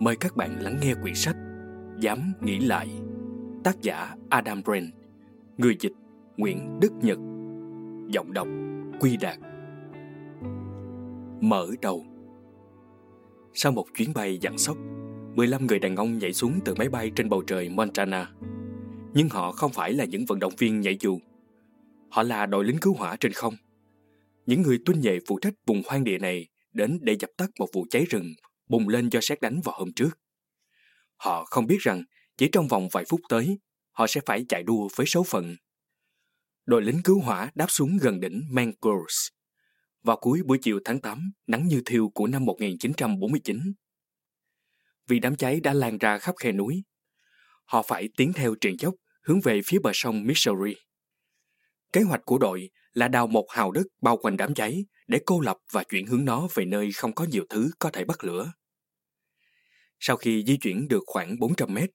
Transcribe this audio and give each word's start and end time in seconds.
Mời 0.00 0.16
các 0.16 0.36
bạn 0.36 0.60
lắng 0.60 0.78
nghe 0.82 0.94
quyển 1.02 1.14
sách 1.14 1.36
Dám 1.98 2.32
nghĩ 2.40 2.60
lại, 2.60 2.88
tác 3.64 3.82
giả 3.82 4.14
Adam 4.28 4.62
Brent, 4.62 4.92
người 5.58 5.76
dịch 5.80 5.92
Nguyễn 6.36 6.80
Đức 6.80 6.92
Nhật, 7.02 7.18
giọng 8.08 8.32
đọc 8.32 8.48
Quy 9.00 9.16
Đạt. 9.16 9.38
Mở 11.40 11.68
đầu 11.82 12.04
Sau 13.54 13.72
một 13.72 13.86
chuyến 13.96 14.12
bay 14.14 14.38
dặn 14.40 14.58
sóc, 14.58 14.76
15 15.34 15.66
người 15.66 15.78
đàn 15.78 15.96
ông 15.96 16.18
nhảy 16.18 16.32
xuống 16.32 16.52
từ 16.64 16.74
máy 16.74 16.88
bay 16.88 17.10
trên 17.16 17.28
bầu 17.28 17.42
trời 17.42 17.68
Montana. 17.68 18.30
Nhưng 19.14 19.28
họ 19.28 19.52
không 19.52 19.72
phải 19.72 19.92
là 19.92 20.04
những 20.04 20.24
vận 20.28 20.38
động 20.38 20.52
viên 20.58 20.80
nhảy 20.80 20.96
dù. 21.00 21.18
Họ 22.10 22.22
là 22.22 22.46
đội 22.46 22.64
lính 22.64 22.78
cứu 22.80 22.94
hỏa 22.94 23.16
trên 23.20 23.32
không. 23.32 23.54
Những 24.46 24.62
người 24.62 24.78
tuân 24.86 25.00
nhệ 25.00 25.18
phụ 25.28 25.38
trách 25.38 25.54
vùng 25.66 25.82
hoang 25.86 26.04
địa 26.04 26.18
này 26.18 26.48
đến 26.72 26.98
để 27.02 27.16
dập 27.20 27.30
tắt 27.36 27.50
một 27.58 27.66
vụ 27.72 27.86
cháy 27.90 28.04
rừng 28.10 28.34
bùng 28.70 28.88
lên 28.88 29.08
do 29.08 29.20
xét 29.22 29.40
đánh 29.40 29.60
vào 29.64 29.74
hôm 29.78 29.92
trước. 29.96 30.10
Họ 31.16 31.44
không 31.44 31.66
biết 31.66 31.78
rằng 31.80 32.04
chỉ 32.36 32.48
trong 32.52 32.68
vòng 32.68 32.88
vài 32.92 33.04
phút 33.08 33.20
tới, 33.28 33.58
họ 33.90 34.06
sẽ 34.06 34.20
phải 34.26 34.44
chạy 34.48 34.62
đua 34.62 34.88
với 34.96 35.06
số 35.06 35.22
phận. 35.22 35.56
Đội 36.66 36.82
lính 36.82 37.00
cứu 37.04 37.20
hỏa 37.20 37.50
đáp 37.54 37.66
xuống 37.68 37.98
gần 38.00 38.20
đỉnh 38.20 38.42
Mangles. 38.50 39.28
Vào 40.02 40.16
cuối 40.16 40.42
buổi 40.46 40.58
chiều 40.62 40.80
tháng 40.84 41.00
8, 41.00 41.32
nắng 41.46 41.68
như 41.68 41.82
thiêu 41.86 42.10
của 42.14 42.26
năm 42.26 42.44
1949. 42.44 43.60
Vì 45.08 45.18
đám 45.18 45.36
cháy 45.36 45.60
đã 45.60 45.72
lan 45.72 45.98
ra 45.98 46.18
khắp 46.18 46.34
khe 46.40 46.52
núi, 46.52 46.82
họ 47.64 47.82
phải 47.82 48.08
tiến 48.16 48.32
theo 48.32 48.54
triền 48.60 48.76
dốc 48.78 48.94
hướng 49.22 49.40
về 49.40 49.60
phía 49.66 49.78
bờ 49.78 49.90
sông 49.94 50.26
Missouri. 50.26 50.74
Kế 51.92 52.02
hoạch 52.02 52.24
của 52.24 52.38
đội 52.38 52.70
là 52.92 53.08
đào 53.08 53.26
một 53.26 53.46
hào 53.50 53.70
đất 53.70 53.86
bao 54.02 54.16
quanh 54.16 54.36
đám 54.36 54.54
cháy 54.54 54.84
để 55.06 55.20
cô 55.26 55.40
lập 55.40 55.56
và 55.72 55.84
chuyển 55.84 56.06
hướng 56.06 56.24
nó 56.24 56.48
về 56.54 56.64
nơi 56.64 56.92
không 56.92 57.14
có 57.14 57.24
nhiều 57.24 57.44
thứ 57.50 57.70
có 57.78 57.90
thể 57.90 58.04
bắt 58.04 58.24
lửa. 58.24 58.52
Sau 60.00 60.16
khi 60.16 60.44
di 60.46 60.56
chuyển 60.56 60.88
được 60.88 61.02
khoảng 61.06 61.38
400 61.38 61.74
mét, 61.74 61.90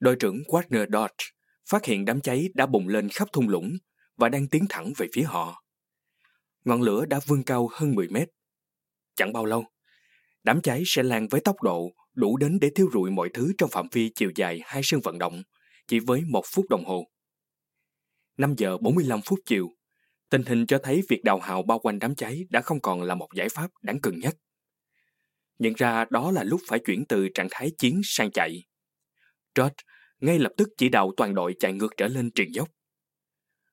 đội 0.00 0.16
trưởng 0.16 0.42
Wagner 0.42 0.86
Dodge 0.92 1.24
phát 1.68 1.84
hiện 1.84 2.04
đám 2.04 2.20
cháy 2.20 2.48
đã 2.54 2.66
bùng 2.66 2.88
lên 2.88 3.08
khắp 3.08 3.28
thung 3.32 3.48
lũng 3.48 3.76
và 4.16 4.28
đang 4.28 4.48
tiến 4.48 4.64
thẳng 4.68 4.92
về 4.96 5.06
phía 5.12 5.22
họ. 5.22 5.64
Ngọn 6.64 6.82
lửa 6.82 7.04
đã 7.06 7.20
vươn 7.26 7.42
cao 7.42 7.68
hơn 7.72 7.94
10 7.94 8.08
mét. 8.08 8.28
Chẳng 9.14 9.32
bao 9.32 9.44
lâu, 9.44 9.64
đám 10.42 10.60
cháy 10.60 10.82
sẽ 10.86 11.02
lan 11.02 11.28
với 11.28 11.40
tốc 11.40 11.62
độ 11.62 11.90
đủ 12.14 12.36
đến 12.36 12.58
để 12.60 12.70
thiêu 12.74 12.88
rụi 12.92 13.10
mọi 13.10 13.28
thứ 13.34 13.52
trong 13.58 13.70
phạm 13.70 13.88
vi 13.92 14.10
chiều 14.14 14.30
dài 14.34 14.60
hai 14.64 14.82
sân 14.84 15.00
vận 15.00 15.18
động 15.18 15.42
chỉ 15.88 15.98
với 15.98 16.22
một 16.28 16.44
phút 16.46 16.64
đồng 16.70 16.84
hồ. 16.84 17.06
5 18.36 18.54
giờ 18.56 18.78
45 18.78 19.20
phút 19.24 19.38
chiều, 19.46 19.68
tình 20.30 20.42
hình 20.42 20.66
cho 20.66 20.78
thấy 20.82 21.02
việc 21.08 21.24
đào 21.24 21.38
hào 21.38 21.62
bao 21.62 21.78
quanh 21.78 21.98
đám 21.98 22.14
cháy 22.14 22.46
đã 22.50 22.60
không 22.60 22.80
còn 22.80 23.02
là 23.02 23.14
một 23.14 23.28
giải 23.34 23.48
pháp 23.48 23.70
đáng 23.82 24.00
cân 24.00 24.20
nhắc. 24.20 24.36
Nhận 25.58 25.72
ra 25.76 26.04
đó 26.10 26.30
là 26.30 26.44
lúc 26.44 26.60
phải 26.68 26.78
chuyển 26.78 27.04
từ 27.08 27.28
trạng 27.34 27.48
thái 27.50 27.70
chiến 27.78 28.00
sang 28.04 28.30
chạy. 28.30 28.64
George 29.54 29.74
ngay 30.20 30.38
lập 30.38 30.52
tức 30.56 30.68
chỉ 30.76 30.88
đạo 30.88 31.12
toàn 31.16 31.34
đội 31.34 31.54
chạy 31.60 31.72
ngược 31.72 31.94
trở 31.96 32.08
lên 32.08 32.30
triền 32.34 32.54
dốc. 32.54 32.68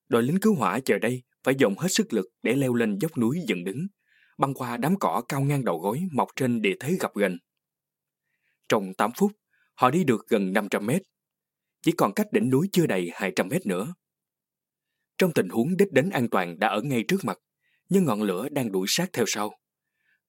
Đội 0.07 0.23
lính 0.23 0.39
cứu 0.39 0.55
hỏa 0.55 0.79
chờ 0.79 0.99
đây 0.99 1.23
phải 1.43 1.55
dồn 1.57 1.77
hết 1.77 1.87
sức 1.91 2.13
lực 2.13 2.25
để 2.43 2.55
leo 2.55 2.73
lên 2.73 2.97
dốc 3.01 3.17
núi 3.17 3.39
dựng 3.47 3.63
đứng, 3.63 3.87
băng 4.37 4.53
qua 4.53 4.77
đám 4.77 4.95
cỏ 4.99 5.21
cao 5.27 5.41
ngang 5.41 5.65
đầu 5.65 5.79
gối 5.79 6.01
mọc 6.11 6.27
trên 6.35 6.61
địa 6.61 6.75
thế 6.79 6.97
gập 6.99 7.15
ghềnh. 7.15 7.37
Trong 8.69 8.93
8 8.93 9.11
phút, 9.17 9.31
họ 9.75 9.91
đi 9.91 10.03
được 10.03 10.27
gần 10.27 10.53
500 10.53 10.85
mét. 10.85 11.01
Chỉ 11.81 11.91
còn 11.91 12.13
cách 12.13 12.27
đỉnh 12.31 12.49
núi 12.49 12.69
chưa 12.71 12.85
đầy 12.85 13.09
200 13.13 13.47
mét 13.47 13.65
nữa. 13.65 13.93
Trong 15.17 15.33
tình 15.33 15.49
huống 15.49 15.77
đích 15.77 15.91
đến 15.91 16.09
an 16.09 16.29
toàn 16.29 16.59
đã 16.59 16.67
ở 16.67 16.81
ngay 16.81 17.03
trước 17.07 17.25
mặt, 17.25 17.37
nhưng 17.89 18.05
ngọn 18.05 18.21
lửa 18.21 18.49
đang 18.51 18.71
đuổi 18.71 18.85
sát 18.89 19.09
theo 19.13 19.25
sau. 19.27 19.59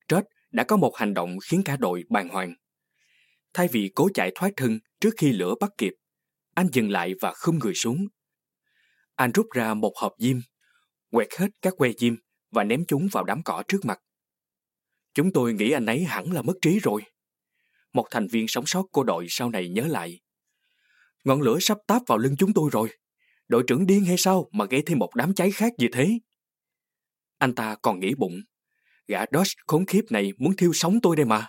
George 0.08 0.28
đã 0.50 0.65
có 0.65 0.77
một 0.77 0.97
hành 0.97 1.15
động 1.15 1.38
khiến 1.44 1.62
cả 1.65 1.77
đội 1.77 2.05
bàng 2.09 2.28
hoàng. 2.28 2.55
Thay 3.55 3.69
vì 3.72 3.93
cố 3.94 4.09
chạy 4.15 4.33
thoát 4.34 4.50
thân 4.56 4.78
trước 5.00 5.11
khi 5.16 5.33
lửa 5.33 5.55
bắt 5.61 5.71
kịp, 5.78 5.93
anh 6.55 6.66
dừng 6.72 6.91
lại 6.91 7.15
và 7.21 7.33
khum 7.34 7.59
người 7.59 7.75
xuống. 7.75 8.06
Anh 9.15 9.33
rút 9.33 9.47
ra 9.55 9.75
một 9.75 9.93
hộp 9.97 10.12
diêm, 10.19 10.37
quẹt 11.11 11.28
hết 11.38 11.49
các 11.62 11.75
que 11.77 11.91
diêm 11.99 12.15
và 12.50 12.65
ném 12.65 12.84
chúng 12.88 13.09
vào 13.12 13.25
đám 13.25 13.43
cỏ 13.43 13.62
trước 13.69 13.84
mặt. 13.84 14.00
Chúng 15.15 15.33
tôi 15.33 15.53
nghĩ 15.53 15.71
anh 15.71 15.87
ấy 15.87 16.05
hẳn 16.05 16.33
là 16.33 16.43
mất 16.43 16.55
trí 16.62 16.78
rồi. 16.78 17.03
Một 17.93 18.06
thành 18.11 18.27
viên 18.27 18.49
sống 18.49 18.67
sót 18.67 18.82
của 18.93 19.05
đội 19.05 19.27
sau 19.28 19.50
này 19.50 19.69
nhớ 19.69 19.87
lại. 19.87 20.21
Ngọn 21.25 21.41
lửa 21.41 21.59
sắp 21.61 21.78
táp 21.87 22.03
vào 22.06 22.19
lưng 22.19 22.37
chúng 22.38 22.53
tôi 22.53 22.71
rồi. 22.72 22.88
Đội 23.49 23.65
trưởng 23.67 23.87
điên 23.87 24.05
hay 24.05 24.17
sao 24.19 24.49
mà 24.53 24.65
gây 24.65 24.82
thêm 24.87 24.99
một 24.99 25.15
đám 25.15 25.34
cháy 25.34 25.50
khác 25.50 25.72
như 25.78 25.87
thế? 25.93 26.19
Anh 27.38 27.55
ta 27.55 27.77
còn 27.82 28.00
nghĩ 28.00 28.15
bụng. 28.15 28.41
Gã 29.10 29.25
Dodge 29.32 29.53
khốn 29.66 29.87
khiếp 29.87 30.03
này 30.10 30.32
muốn 30.38 30.56
thiêu 30.56 30.72
sống 30.72 30.98
tôi 31.03 31.16
đây 31.16 31.26
mà. 31.26 31.47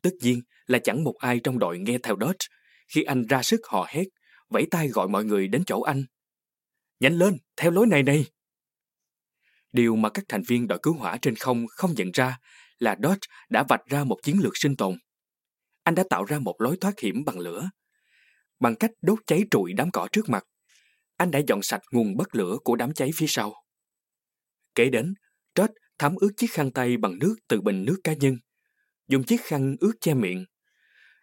Tất 0.00 0.10
nhiên 0.20 0.40
là 0.66 0.78
chẳng 0.78 1.04
một 1.04 1.14
ai 1.18 1.40
trong 1.44 1.58
đội 1.58 1.78
nghe 1.78 1.98
theo 2.02 2.16
Dodge 2.20 2.46
khi 2.88 3.02
anh 3.02 3.26
ra 3.26 3.42
sức 3.42 3.60
hò 3.64 3.86
hét, 3.88 4.04
vẫy 4.48 4.66
tay 4.70 4.88
gọi 4.88 5.08
mọi 5.08 5.24
người 5.24 5.48
đến 5.48 5.64
chỗ 5.66 5.80
anh. 5.80 6.04
Nhanh 7.00 7.18
lên, 7.18 7.38
theo 7.56 7.70
lối 7.70 7.86
này 7.86 8.02
này. 8.02 8.26
Điều 9.72 9.96
mà 9.96 10.08
các 10.08 10.24
thành 10.28 10.42
viên 10.48 10.68
đội 10.68 10.78
cứu 10.82 10.94
hỏa 10.94 11.18
trên 11.22 11.36
không 11.36 11.66
không 11.68 11.94
nhận 11.96 12.10
ra 12.12 12.38
là 12.78 12.96
Dodge 13.02 13.26
đã 13.50 13.64
vạch 13.68 13.86
ra 13.86 14.04
một 14.04 14.18
chiến 14.22 14.40
lược 14.42 14.52
sinh 14.54 14.76
tồn. 14.76 14.98
Anh 15.82 15.94
đã 15.94 16.04
tạo 16.10 16.24
ra 16.24 16.38
một 16.38 16.54
lối 16.58 16.76
thoát 16.80 17.00
hiểm 17.00 17.24
bằng 17.24 17.38
lửa. 17.38 17.70
Bằng 18.60 18.74
cách 18.76 18.90
đốt 19.02 19.18
cháy 19.26 19.44
trụi 19.50 19.72
đám 19.72 19.90
cỏ 19.90 20.08
trước 20.12 20.28
mặt, 20.28 20.44
anh 21.16 21.30
đã 21.30 21.40
dọn 21.46 21.62
sạch 21.62 21.82
nguồn 21.92 22.16
bất 22.16 22.34
lửa 22.34 22.58
của 22.64 22.76
đám 22.76 22.94
cháy 22.94 23.10
phía 23.16 23.26
sau. 23.28 23.54
Kế 24.74 24.90
đến, 24.90 25.14
Dodge 25.56 25.81
thấm 25.98 26.14
ướt 26.16 26.30
chiếc 26.36 26.50
khăn 26.52 26.70
tay 26.70 26.96
bằng 26.96 27.18
nước 27.18 27.34
từ 27.48 27.60
bình 27.60 27.84
nước 27.84 27.96
cá 28.04 28.12
nhân, 28.12 28.36
dùng 29.08 29.24
chiếc 29.24 29.40
khăn 29.40 29.76
ướt 29.80 29.92
che 30.00 30.14
miệng. 30.14 30.44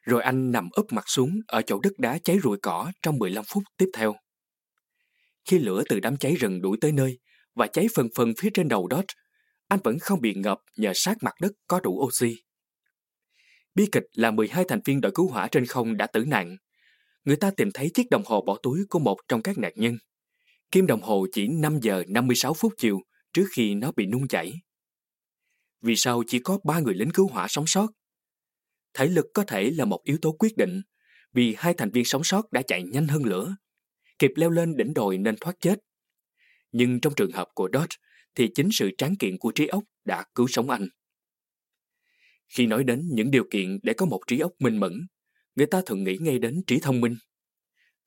Rồi 0.01 0.23
anh 0.23 0.51
nằm 0.51 0.69
úp 0.71 0.93
mặt 0.93 1.03
xuống 1.07 1.39
ở 1.47 1.61
chỗ 1.61 1.79
đất 1.79 1.93
đá 1.97 2.17
cháy 2.23 2.39
rụi 2.43 2.57
cỏ 2.61 2.91
trong 3.01 3.17
15 3.17 3.45
phút 3.47 3.63
tiếp 3.77 3.89
theo. 3.93 4.15
Khi 5.45 5.59
lửa 5.59 5.83
từ 5.89 5.99
đám 5.99 6.17
cháy 6.17 6.35
rừng 6.35 6.61
đuổi 6.61 6.77
tới 6.81 6.91
nơi 6.91 7.19
và 7.55 7.67
cháy 7.67 7.87
phần 7.95 8.07
phần 8.15 8.33
phía 8.37 8.49
trên 8.53 8.67
đầu 8.67 8.87
Dodge, 8.91 9.13
anh 9.67 9.79
vẫn 9.83 9.99
không 9.99 10.21
bị 10.21 10.33
ngập 10.33 10.57
nhờ 10.77 10.91
sát 10.95 11.17
mặt 11.21 11.33
đất 11.41 11.51
có 11.67 11.79
đủ 11.79 11.91
oxy. 11.91 12.35
Bi 13.75 13.85
kịch 13.91 14.03
là 14.13 14.31
12 14.31 14.63
thành 14.67 14.79
viên 14.85 15.01
đội 15.01 15.11
cứu 15.15 15.27
hỏa 15.27 15.47
trên 15.47 15.65
không 15.65 15.97
đã 15.97 16.07
tử 16.07 16.25
nạn. 16.25 16.57
Người 17.25 17.35
ta 17.35 17.51
tìm 17.57 17.69
thấy 17.73 17.91
chiếc 17.93 18.09
đồng 18.11 18.23
hồ 18.25 18.41
bỏ 18.41 18.57
túi 18.63 18.79
của 18.89 18.99
một 18.99 19.17
trong 19.27 19.41
các 19.41 19.57
nạn 19.57 19.73
nhân. 19.75 19.97
Kim 20.71 20.87
đồng 20.87 21.01
hồ 21.01 21.27
chỉ 21.31 21.47
5 21.47 21.79
giờ 21.81 22.03
56 22.07 22.53
phút 22.53 22.73
chiều 22.77 22.99
trước 23.33 23.45
khi 23.51 23.75
nó 23.75 23.91
bị 23.91 24.05
nung 24.05 24.27
chảy. 24.27 24.53
Vì 25.81 25.95
sao 25.95 26.23
chỉ 26.27 26.39
có 26.39 26.59
ba 26.63 26.79
người 26.79 26.93
lính 26.93 27.11
cứu 27.11 27.27
hỏa 27.27 27.47
sống 27.47 27.67
sót? 27.67 27.87
Thể 28.93 29.05
lực 29.05 29.25
có 29.33 29.43
thể 29.47 29.71
là 29.71 29.85
một 29.85 30.01
yếu 30.03 30.17
tố 30.21 30.31
quyết 30.31 30.57
định, 30.57 30.81
vì 31.33 31.55
hai 31.57 31.73
thành 31.73 31.91
viên 31.91 32.05
sống 32.05 32.23
sót 32.23 32.51
đã 32.51 32.61
chạy 32.61 32.83
nhanh 32.83 33.07
hơn 33.07 33.23
lửa, 33.23 33.55
kịp 34.19 34.31
leo 34.35 34.49
lên 34.49 34.77
đỉnh 34.77 34.93
đồi 34.93 35.17
nên 35.17 35.35
thoát 35.41 35.55
chết. 35.59 35.79
Nhưng 36.71 36.99
trong 36.99 37.13
trường 37.15 37.31
hợp 37.31 37.47
của 37.53 37.69
Dodge 37.73 37.97
thì 38.35 38.49
chính 38.55 38.69
sự 38.71 38.89
tráng 38.97 39.15
kiện 39.15 39.37
của 39.37 39.51
trí 39.51 39.67
óc 39.67 39.83
đã 40.05 40.23
cứu 40.35 40.47
sống 40.47 40.69
anh. 40.69 40.87
Khi 42.47 42.65
nói 42.65 42.83
đến 42.83 43.01
những 43.11 43.31
điều 43.31 43.43
kiện 43.51 43.79
để 43.83 43.93
có 43.93 44.05
một 44.05 44.21
trí 44.27 44.39
óc 44.39 44.51
minh 44.59 44.77
mẫn, 44.77 44.93
người 45.55 45.67
ta 45.67 45.81
thường 45.85 46.03
nghĩ 46.03 46.17
ngay 46.21 46.39
đến 46.39 46.61
trí 46.67 46.79
thông 46.79 47.01
minh. 47.01 47.15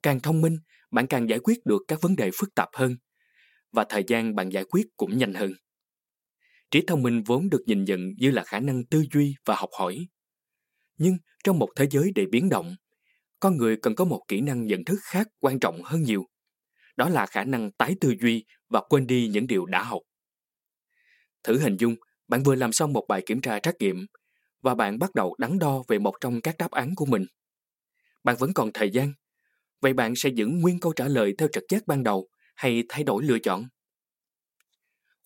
Càng 0.02 0.20
thông 0.20 0.40
minh, 0.40 0.56
bạn 0.90 1.06
càng 1.06 1.28
giải 1.28 1.38
quyết 1.38 1.58
được 1.64 1.82
các 1.88 2.00
vấn 2.00 2.16
đề 2.16 2.30
phức 2.34 2.54
tạp 2.54 2.69
hơn, 2.72 2.96
và 3.72 3.84
thời 3.88 4.04
gian 4.08 4.34
bạn 4.34 4.48
giải 4.48 4.64
quyết 4.64 4.86
cũng 4.96 5.19
nhanh 5.19 5.34
hơn. 5.34 5.52
Trí 6.70 6.82
thông 6.86 7.02
minh 7.02 7.22
vốn 7.22 7.50
được 7.50 7.62
nhìn 7.66 7.84
nhận 7.84 8.00
như 8.19 8.30
là 8.30 8.44
khả 8.44 8.60
năng 8.60 8.84
tư 8.84 9.04
duy 9.12 9.34
và 9.44 9.54
học 9.56 9.70
hỏi. 9.78 10.06
Nhưng 10.98 11.16
trong 11.44 11.58
một 11.58 11.69
thế 11.76 11.86
giới 11.90 12.12
đầy 12.14 12.26
biến 12.26 12.48
động, 12.48 12.76
con 13.40 13.56
người 13.56 13.76
cần 13.76 13.94
có 13.94 14.04
một 14.04 14.22
kỹ 14.28 14.40
năng 14.40 14.66
nhận 14.66 14.84
thức 14.84 14.98
khác 15.02 15.28
quan 15.40 15.60
trọng 15.60 15.82
hơn 15.84 16.02
nhiều. 16.02 16.24
Đó 16.96 17.08
là 17.08 17.26
khả 17.26 17.44
năng 17.44 17.72
tái 17.72 17.94
tư 18.00 18.14
duy 18.20 18.44
và 18.69 18.80
quên 18.88 19.06
đi 19.06 19.28
những 19.28 19.46
điều 19.46 19.66
đã 19.66 19.82
học. 19.82 20.02
Thử 21.44 21.58
hình 21.58 21.76
dung, 21.76 21.94
bạn 22.28 22.42
vừa 22.42 22.54
làm 22.54 22.72
xong 22.72 22.92
một 22.92 23.04
bài 23.08 23.22
kiểm 23.26 23.40
tra 23.40 23.58
trắc 23.58 23.74
nghiệm 23.80 24.06
và 24.62 24.74
bạn 24.74 24.98
bắt 24.98 25.14
đầu 25.14 25.36
đắn 25.38 25.58
đo 25.58 25.82
về 25.88 25.98
một 25.98 26.14
trong 26.20 26.40
các 26.40 26.54
đáp 26.58 26.70
án 26.70 26.94
của 26.94 27.06
mình. 27.06 27.26
Bạn 28.24 28.36
vẫn 28.38 28.54
còn 28.54 28.70
thời 28.74 28.90
gian. 28.90 29.12
Vậy 29.80 29.92
bạn 29.92 30.14
sẽ 30.16 30.28
giữ 30.28 30.46
nguyên 30.46 30.80
câu 30.80 30.92
trả 30.96 31.08
lời 31.08 31.34
theo 31.38 31.48
trực 31.52 31.64
giác 31.69 31.86
ban 31.86 32.02
đầu 32.02 32.28
hay 32.54 32.84
thay 32.88 33.04
đổi 33.04 33.25
lựa 33.25 33.38
chọn? 33.38 33.69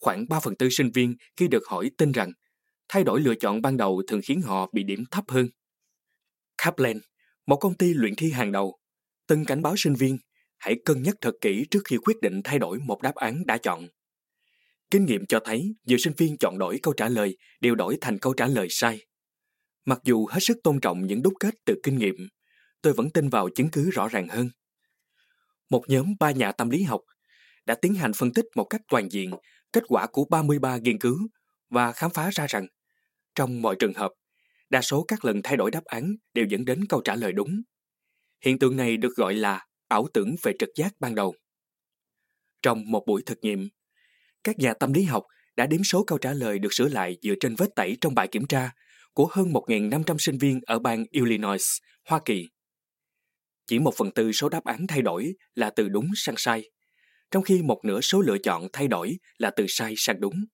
Khoảng 0.01 0.29
3 0.29 0.41
phần 0.41 0.57
tư 0.57 0.69
sinh 0.71 0.91
viên 0.95 1.17
khi 1.37 1.49
được 1.49 1.67
hỏi 1.67 1.91
tin 1.99 2.13
rằng 2.13 2.33
thay 2.89 3.05
đổi 3.05 3.21
lựa 3.21 3.35
chọn 3.35 3.63
ban 3.63 3.77
đầu 3.77 4.03
thường 4.09 4.21
khiến 4.25 4.43
họ 4.43 4.71
bị 4.73 4.83
điểm 4.83 5.05
thấp 5.11 5.25
hơn. 5.29 5.49
Kaplan, 6.59 6.99
một 7.47 7.57
công 7.57 7.75
ty 7.75 7.95
luyện 7.95 8.15
thi 8.17 8.31
hàng 8.31 8.53
đầu, 8.53 8.79
từng 9.27 9.45
cảnh 9.45 9.63
báo 9.63 9.75
sinh 9.77 9.95
viên 9.95 10.19
hãy 10.59 10.77
cân 10.85 11.03
nhắc 11.03 11.15
thật 11.21 11.33
kỹ 11.41 11.67
trước 11.71 11.81
khi 11.85 11.97
quyết 11.97 12.21
định 12.23 12.41
thay 12.45 12.59
đổi 12.59 12.79
một 12.79 13.03
đáp 13.03 13.15
án 13.15 13.47
đã 13.47 13.59
chọn. 13.59 13.89
Kinh 14.91 15.05
nghiệm 15.05 15.27
cho 15.27 15.41
thấy 15.45 15.75
nhiều 15.85 15.99
sinh 15.99 16.13
viên 16.17 16.37
chọn 16.39 16.59
đổi 16.59 16.79
câu 16.83 16.95
trả 16.95 17.09
lời 17.09 17.37
đều 17.61 17.75
đổi 17.75 17.99
thành 18.01 18.19
câu 18.19 18.35
trả 18.35 18.47
lời 18.47 18.67
sai. 18.71 19.07
Mặc 19.85 20.01
dù 20.05 20.27
hết 20.27 20.41
sức 20.41 20.59
tôn 20.63 20.81
trọng 20.81 21.07
những 21.07 21.23
đúc 21.23 21.35
kết 21.41 21.55
từ 21.65 21.81
kinh 21.83 21.99
nghiệm, 21.99 22.29
tôi 22.83 22.93
vẫn 22.93 23.11
tin 23.11 23.29
vào 23.29 23.49
chứng 23.55 23.69
cứ 23.73 23.91
rõ 23.91 24.09
ràng 24.09 24.29
hơn. 24.29 24.51
Một 25.71 25.85
nhóm 25.89 26.15
ba 26.21 26.31
nhà 26.31 26.53
tâm 26.53 26.71
lý 26.71 26.83
học 26.83 27.01
đã 27.67 27.75
tiến 27.83 27.95
hành 27.95 28.13
phân 28.13 28.33
tích 28.33 28.45
một 28.55 28.65
cách 28.65 28.81
toàn 28.89 29.09
diện 29.13 29.31
kết 29.73 29.83
quả 29.89 30.07
của 30.07 30.25
33 30.31 30.77
nghiên 30.77 30.99
cứu 30.99 31.19
và 31.71 31.93
khám 31.93 32.11
phá 32.11 32.31
ra 32.33 32.47
rằng 32.47 32.67
trong 33.37 33.63
mọi 33.63 33.77
trường 33.79 33.95
hợp, 33.95 34.11
đa 34.71 34.83
số 34.83 35.05
các 35.09 35.25
lần 35.25 35.41
thay 35.45 35.57
đổi 35.57 35.71
đáp 35.71 35.85
án 35.85 36.15
đều 36.35 36.47
dẫn 36.49 36.65
đến 36.65 36.85
câu 36.89 37.01
trả 37.05 37.15
lời 37.15 37.33
đúng. 37.33 37.63
Hiện 38.45 38.59
tượng 38.59 38.77
này 38.77 38.97
được 38.97 39.17
gọi 39.17 39.35
là 39.35 39.67
ảo 39.89 40.07
tưởng 40.15 40.35
về 40.43 40.53
trực 40.59 40.69
giác 40.77 40.93
ban 41.01 41.15
đầu. 41.15 41.35
Trong 42.63 42.91
một 42.91 43.05
buổi 43.07 43.23
thực 43.27 43.39
nghiệm, 43.43 43.69
các 44.45 44.59
nhà 44.59 44.75
tâm 44.75 44.93
lý 44.93 45.03
học 45.03 45.25
đã 45.57 45.67
đếm 45.67 45.85
số 45.85 46.05
câu 46.05 46.19
trả 46.19 46.33
lời 46.33 46.59
được 46.59 46.73
sửa 46.73 46.89
lại 46.89 47.17
dựa 47.23 47.35
trên 47.41 47.55
vết 47.59 47.69
tẩy 47.77 47.97
trong 48.01 48.15
bài 48.15 48.29
kiểm 48.29 48.47
tra 48.47 48.71
của 49.13 49.29
hơn 49.31 49.53
1.500 49.53 50.17
sinh 50.19 50.39
viên 50.39 50.61
ở 50.67 50.79
bang 50.79 51.05
Illinois, 51.11 51.79
Hoa 52.09 52.21
Kỳ. 52.25 52.49
Chỉ 53.67 53.79
một 53.79 53.95
phần 53.97 54.11
tư 54.11 54.33
số 54.33 54.49
đáp 54.49 54.65
án 54.65 54.87
thay 54.87 55.03
đổi 55.03 55.35
là 55.55 55.71
từ 55.71 55.89
đúng 55.89 56.07
sang 56.15 56.35
sai, 56.39 56.71
trong 57.31 57.43
khi 57.43 57.63
một 57.63 57.81
nửa 57.85 58.01
số 58.01 58.21
lựa 58.21 58.39
chọn 58.39 58.69
thay 58.73 58.89
đổi 58.89 59.19
là 59.39 59.51
từ 59.57 59.65
sai 59.69 59.95
sang 59.97 60.21
đúng. 60.21 60.45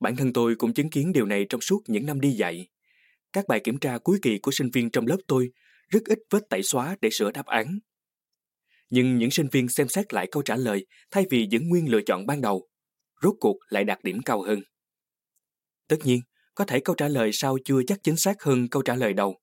Bản 0.00 0.16
thân 0.16 0.32
tôi 0.32 0.54
cũng 0.54 0.74
chứng 0.74 0.90
kiến 0.90 1.12
điều 1.12 1.26
này 1.26 1.46
trong 1.48 1.60
suốt 1.60 1.82
những 1.86 2.06
năm 2.06 2.20
đi 2.20 2.30
dạy. 2.30 2.68
Các 3.32 3.48
bài 3.48 3.60
kiểm 3.64 3.78
tra 3.78 3.98
cuối 3.98 4.18
kỳ 4.22 4.38
của 4.38 4.50
sinh 4.50 4.70
viên 4.72 4.90
trong 4.90 5.06
lớp 5.06 5.18
tôi 5.26 5.50
rất 5.88 6.04
ít 6.04 6.18
vết 6.30 6.48
tẩy 6.50 6.62
xóa 6.62 6.96
để 7.00 7.10
sửa 7.12 7.30
đáp 7.30 7.46
án. 7.46 7.78
Nhưng 8.90 9.18
những 9.18 9.30
sinh 9.30 9.48
viên 9.52 9.68
xem 9.68 9.88
xét 9.88 10.14
lại 10.14 10.28
câu 10.30 10.42
trả 10.42 10.56
lời 10.56 10.86
thay 11.10 11.24
vì 11.30 11.46
giữ 11.50 11.60
nguyên 11.60 11.90
lựa 11.90 12.00
chọn 12.06 12.26
ban 12.26 12.40
đầu, 12.40 12.68
rốt 13.22 13.34
cuộc 13.40 13.56
lại 13.68 13.84
đạt 13.84 13.98
điểm 14.04 14.22
cao 14.22 14.42
hơn. 14.42 14.62
Tất 15.88 15.96
nhiên, 16.04 16.20
có 16.54 16.64
thể 16.64 16.80
câu 16.80 16.96
trả 16.96 17.08
lời 17.08 17.30
sau 17.32 17.58
chưa 17.64 17.80
chắc 17.86 17.98
chính 18.02 18.16
xác 18.16 18.42
hơn 18.42 18.68
câu 18.68 18.82
trả 18.82 18.94
lời 18.94 19.12
đầu. 19.12 19.40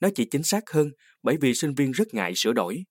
Nó 0.00 0.08
chỉ 0.14 0.24
chính 0.30 0.42
xác 0.42 0.70
hơn 0.70 0.90
bởi 1.22 1.36
vì 1.40 1.54
sinh 1.54 1.74
viên 1.74 1.92
rất 1.92 2.14
ngại 2.14 2.32
sửa 2.36 2.52
đổi. 2.52 2.84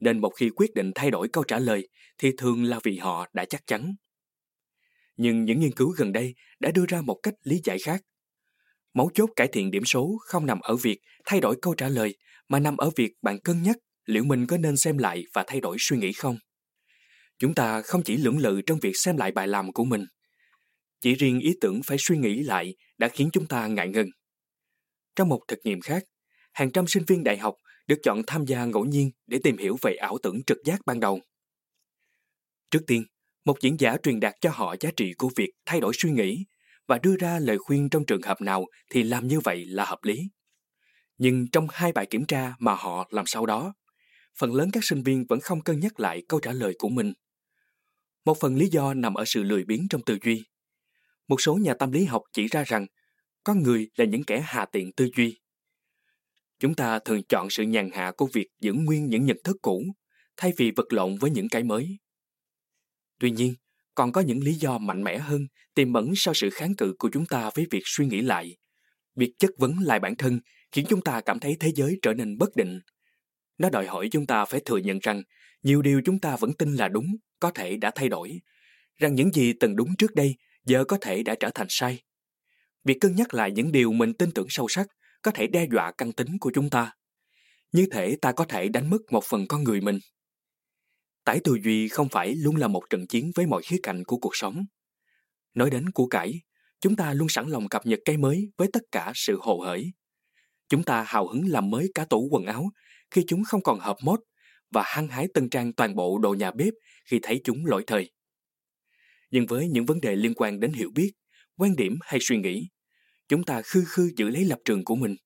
Nên 0.00 0.20
một 0.20 0.30
khi 0.30 0.50
quyết 0.50 0.74
định 0.74 0.92
thay 0.94 1.10
đổi 1.10 1.28
câu 1.28 1.44
trả 1.44 1.58
lời 1.58 1.88
thì 2.18 2.30
thường 2.38 2.64
là 2.64 2.80
vì 2.84 2.96
họ 2.96 3.26
đã 3.32 3.44
chắc 3.44 3.66
chắn. 3.66 3.94
Nhưng 5.16 5.44
những 5.44 5.60
nghiên 5.60 5.72
cứu 5.72 5.90
gần 5.96 6.12
đây 6.12 6.34
đã 6.60 6.70
đưa 6.74 6.84
ra 6.88 7.00
một 7.00 7.20
cách 7.22 7.34
lý 7.44 7.60
giải 7.64 7.78
khác. 7.78 8.02
Mấu 8.94 9.10
chốt 9.14 9.30
cải 9.36 9.48
thiện 9.48 9.70
điểm 9.70 9.84
số 9.84 10.18
không 10.20 10.46
nằm 10.46 10.60
ở 10.60 10.76
việc 10.76 11.00
thay 11.24 11.40
đổi 11.40 11.56
câu 11.62 11.74
trả 11.74 11.88
lời 11.88 12.16
mà 12.48 12.58
nằm 12.58 12.76
ở 12.76 12.90
việc 12.96 13.12
bạn 13.22 13.38
cân 13.40 13.62
nhắc 13.62 13.76
liệu 14.04 14.24
mình 14.24 14.46
có 14.46 14.58
nên 14.58 14.76
xem 14.76 14.98
lại 14.98 15.24
và 15.34 15.44
thay 15.46 15.60
đổi 15.60 15.76
suy 15.80 15.96
nghĩ 15.96 16.12
không. 16.12 16.38
Chúng 17.38 17.54
ta 17.54 17.82
không 17.82 18.02
chỉ 18.02 18.16
lưỡng 18.16 18.38
lự 18.38 18.60
trong 18.66 18.78
việc 18.82 18.96
xem 18.96 19.16
lại 19.16 19.32
bài 19.32 19.48
làm 19.48 19.72
của 19.72 19.84
mình. 19.84 20.04
Chỉ 21.00 21.14
riêng 21.14 21.40
ý 21.40 21.54
tưởng 21.60 21.80
phải 21.82 21.96
suy 22.00 22.18
nghĩ 22.18 22.42
lại 22.42 22.74
đã 22.98 23.08
khiến 23.08 23.28
chúng 23.32 23.46
ta 23.46 23.66
ngại 23.66 23.88
ngần. 23.88 24.06
Trong 25.16 25.28
một 25.28 25.40
thực 25.48 25.58
nghiệm 25.64 25.80
khác, 25.80 26.04
hàng 26.52 26.70
trăm 26.70 26.86
sinh 26.86 27.04
viên 27.06 27.24
đại 27.24 27.38
học 27.38 27.54
được 27.88 27.98
chọn 28.02 28.22
tham 28.26 28.44
gia 28.44 28.64
ngẫu 28.64 28.84
nhiên 28.84 29.10
để 29.26 29.38
tìm 29.44 29.58
hiểu 29.58 29.76
về 29.82 29.94
ảo 29.94 30.18
tưởng 30.22 30.42
trực 30.42 30.58
giác 30.64 30.80
ban 30.86 31.00
đầu. 31.00 31.20
Trước 32.70 32.80
tiên, 32.86 33.04
một 33.44 33.60
diễn 33.60 33.80
giả 33.80 33.96
truyền 34.02 34.20
đạt 34.20 34.34
cho 34.40 34.50
họ 34.50 34.74
giá 34.80 34.90
trị 34.96 35.14
của 35.18 35.30
việc 35.36 35.50
thay 35.66 35.80
đổi 35.80 35.92
suy 35.98 36.10
nghĩ 36.10 36.44
và 36.86 36.98
đưa 36.98 37.16
ra 37.16 37.38
lời 37.38 37.58
khuyên 37.58 37.88
trong 37.88 38.04
trường 38.06 38.22
hợp 38.22 38.40
nào 38.40 38.66
thì 38.90 39.02
làm 39.02 39.28
như 39.28 39.40
vậy 39.40 39.64
là 39.64 39.84
hợp 39.84 39.98
lý. 40.02 40.20
Nhưng 41.18 41.50
trong 41.50 41.66
hai 41.70 41.92
bài 41.92 42.06
kiểm 42.06 42.24
tra 42.26 42.54
mà 42.58 42.74
họ 42.74 43.08
làm 43.10 43.26
sau 43.26 43.46
đó, 43.46 43.74
phần 44.38 44.54
lớn 44.54 44.70
các 44.72 44.84
sinh 44.84 45.02
viên 45.02 45.26
vẫn 45.28 45.40
không 45.40 45.60
cân 45.60 45.80
nhắc 45.80 46.00
lại 46.00 46.22
câu 46.28 46.40
trả 46.40 46.52
lời 46.52 46.74
của 46.78 46.88
mình. 46.88 47.12
Một 48.24 48.40
phần 48.40 48.56
lý 48.56 48.68
do 48.68 48.94
nằm 48.94 49.14
ở 49.14 49.24
sự 49.26 49.42
lười 49.42 49.64
biếng 49.64 49.86
trong 49.90 50.02
tư 50.02 50.18
duy. 50.24 50.44
Một 51.28 51.40
số 51.40 51.54
nhà 51.54 51.74
tâm 51.74 51.92
lý 51.92 52.04
học 52.04 52.22
chỉ 52.32 52.46
ra 52.48 52.64
rằng 52.66 52.86
con 53.44 53.62
người 53.62 53.90
là 53.96 54.04
những 54.04 54.24
kẻ 54.24 54.42
hà 54.46 54.64
tiện 54.64 54.92
tư 54.92 55.08
duy. 55.16 55.38
Chúng 56.58 56.74
ta 56.74 56.98
thường 56.98 57.22
chọn 57.28 57.50
sự 57.50 57.62
nhàn 57.62 57.90
hạ 57.90 58.12
của 58.16 58.28
việc 58.32 58.48
giữ 58.60 58.72
nguyên 58.72 59.06
những 59.06 59.26
nhận 59.26 59.36
thức 59.44 59.56
cũ 59.62 59.82
thay 60.36 60.52
vì 60.56 60.72
vật 60.76 60.92
lộn 60.92 61.16
với 61.18 61.30
những 61.30 61.48
cái 61.48 61.62
mới. 61.62 61.98
Tuy 63.20 63.30
nhiên, 63.30 63.54
còn 63.94 64.12
có 64.12 64.20
những 64.20 64.44
lý 64.44 64.54
do 64.54 64.78
mạnh 64.78 65.04
mẽ 65.04 65.18
hơn 65.18 65.46
tiềm 65.74 65.92
ẩn 65.92 66.12
sau 66.16 66.34
sự 66.34 66.50
kháng 66.50 66.74
cự 66.74 66.94
của 66.98 67.10
chúng 67.12 67.26
ta 67.26 67.50
với 67.54 67.66
việc 67.70 67.82
suy 67.84 68.06
nghĩ 68.06 68.20
lại. 68.20 68.56
Việc 69.14 69.32
chất 69.38 69.50
vấn 69.58 69.78
lại 69.78 70.00
bản 70.00 70.16
thân 70.16 70.40
khiến 70.72 70.84
chúng 70.88 71.00
ta 71.00 71.20
cảm 71.20 71.40
thấy 71.40 71.56
thế 71.60 71.72
giới 71.74 71.98
trở 72.02 72.14
nên 72.14 72.38
bất 72.38 72.56
định. 72.56 72.80
Nó 73.58 73.70
đòi 73.70 73.86
hỏi 73.86 74.08
chúng 74.12 74.26
ta 74.26 74.44
phải 74.44 74.60
thừa 74.64 74.76
nhận 74.76 74.98
rằng 74.98 75.22
nhiều 75.62 75.82
điều 75.82 76.02
chúng 76.04 76.20
ta 76.20 76.36
vẫn 76.36 76.52
tin 76.52 76.74
là 76.74 76.88
đúng 76.88 77.06
có 77.40 77.50
thể 77.50 77.76
đã 77.76 77.90
thay 77.94 78.08
đổi, 78.08 78.40
rằng 78.96 79.14
những 79.14 79.32
gì 79.32 79.52
từng 79.60 79.76
đúng 79.76 79.96
trước 79.96 80.14
đây 80.14 80.36
giờ 80.64 80.84
có 80.84 80.98
thể 81.00 81.22
đã 81.22 81.34
trở 81.40 81.50
thành 81.54 81.66
sai. 81.70 82.02
Việc 82.84 82.96
cân 83.00 83.16
nhắc 83.16 83.34
lại 83.34 83.50
những 83.50 83.72
điều 83.72 83.92
mình 83.92 84.14
tin 84.14 84.30
tưởng 84.30 84.46
sâu 84.48 84.68
sắc 84.68 84.86
có 85.22 85.30
thể 85.30 85.46
đe 85.46 85.66
dọa 85.72 85.92
căn 85.98 86.12
tính 86.12 86.38
của 86.40 86.50
chúng 86.54 86.70
ta. 86.70 86.92
Như 87.72 87.86
thể 87.92 88.16
ta 88.22 88.32
có 88.32 88.44
thể 88.44 88.68
đánh 88.68 88.90
mất 88.90 88.98
một 89.10 89.24
phần 89.24 89.46
con 89.48 89.64
người 89.64 89.80
mình. 89.80 89.98
Tái 91.24 91.40
tư 91.44 91.56
duy 91.64 91.88
không 91.88 92.08
phải 92.08 92.34
luôn 92.34 92.56
là 92.56 92.68
một 92.68 92.82
trận 92.90 93.06
chiến 93.06 93.30
với 93.34 93.46
mọi 93.46 93.62
khía 93.62 93.78
cạnh 93.82 94.04
của 94.04 94.16
cuộc 94.16 94.36
sống. 94.36 94.64
Nói 95.54 95.70
đến 95.70 95.90
của 95.90 96.06
cải, 96.06 96.40
chúng 96.80 96.96
ta 96.96 97.14
luôn 97.14 97.28
sẵn 97.28 97.48
lòng 97.48 97.68
cập 97.68 97.86
nhật 97.86 97.98
cái 98.04 98.16
mới 98.16 98.50
với 98.56 98.68
tất 98.72 98.82
cả 98.92 99.12
sự 99.14 99.38
hồ 99.40 99.60
hởi. 99.60 99.92
Chúng 100.68 100.82
ta 100.82 101.02
hào 101.02 101.28
hứng 101.28 101.48
làm 101.48 101.70
mới 101.70 101.90
cả 101.94 102.04
tủ 102.04 102.28
quần 102.30 102.46
áo 102.46 102.70
khi 103.10 103.24
chúng 103.26 103.44
không 103.44 103.62
còn 103.62 103.78
hợp 103.80 103.96
mốt 104.02 104.20
và 104.70 104.82
hăng 104.86 105.08
hái 105.08 105.26
tân 105.34 105.50
trang 105.50 105.72
toàn 105.72 105.94
bộ 105.94 106.18
đồ 106.18 106.34
nhà 106.34 106.50
bếp 106.50 106.74
khi 107.04 107.18
thấy 107.22 107.40
chúng 107.44 107.66
lỗi 107.66 107.84
thời. 107.86 108.10
Nhưng 109.30 109.46
với 109.46 109.68
những 109.68 109.86
vấn 109.86 110.00
đề 110.00 110.16
liên 110.16 110.34
quan 110.34 110.60
đến 110.60 110.72
hiểu 110.72 110.90
biết, 110.94 111.12
quan 111.56 111.76
điểm 111.76 111.98
hay 112.00 112.18
suy 112.22 112.36
nghĩ, 112.36 112.68
chúng 113.28 113.44
ta 113.44 113.62
khư 113.62 113.84
khư 113.86 114.10
giữ 114.16 114.28
lấy 114.28 114.44
lập 114.44 114.58
trường 114.64 114.84
của 114.84 114.96
mình. 114.96 115.16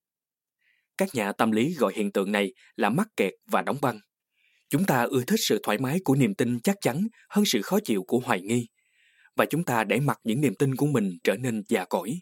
Các 0.98 1.14
nhà 1.14 1.32
tâm 1.32 1.52
lý 1.52 1.74
gọi 1.74 1.92
hiện 1.96 2.12
tượng 2.12 2.32
này 2.32 2.52
là 2.76 2.90
mắc 2.90 3.08
kẹt 3.16 3.32
và 3.46 3.62
đóng 3.62 3.78
băng. 3.82 4.00
Chúng 4.70 4.84
ta 4.84 5.02
ưa 5.02 5.24
thích 5.26 5.40
sự 5.48 5.60
thoải 5.62 5.78
mái 5.78 5.98
của 6.04 6.14
niềm 6.14 6.34
tin 6.34 6.60
chắc 6.60 6.76
chắn 6.80 7.06
hơn 7.28 7.44
sự 7.44 7.62
khó 7.62 7.78
chịu 7.84 8.04
của 8.06 8.18
hoài 8.18 8.40
nghi. 8.40 8.68
Và 9.36 9.44
chúng 9.44 9.64
ta 9.64 9.84
để 9.84 10.00
mặc 10.00 10.18
những 10.24 10.40
niềm 10.40 10.54
tin 10.54 10.74
của 10.74 10.86
mình 10.86 11.18
trở 11.24 11.36
nên 11.36 11.62
già 11.68 11.84
cỗi. 11.84 12.20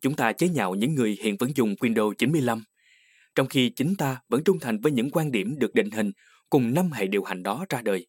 Chúng 0.00 0.14
ta 0.16 0.32
chế 0.32 0.48
nhạo 0.48 0.74
những 0.74 0.94
người 0.94 1.16
hiện 1.22 1.36
vẫn 1.38 1.50
dùng 1.54 1.74
Windows 1.74 2.12
95, 2.12 2.64
trong 3.34 3.46
khi 3.46 3.70
chính 3.76 3.94
ta 3.96 4.20
vẫn 4.28 4.44
trung 4.44 4.58
thành 4.60 4.80
với 4.80 4.92
những 4.92 5.10
quan 5.10 5.32
điểm 5.32 5.58
được 5.58 5.74
định 5.74 5.90
hình 5.90 6.10
cùng 6.50 6.74
năm 6.74 6.92
hệ 6.92 7.06
điều 7.06 7.22
hành 7.22 7.42
đó 7.42 7.66
ra 7.68 7.82
đời. 7.82 8.06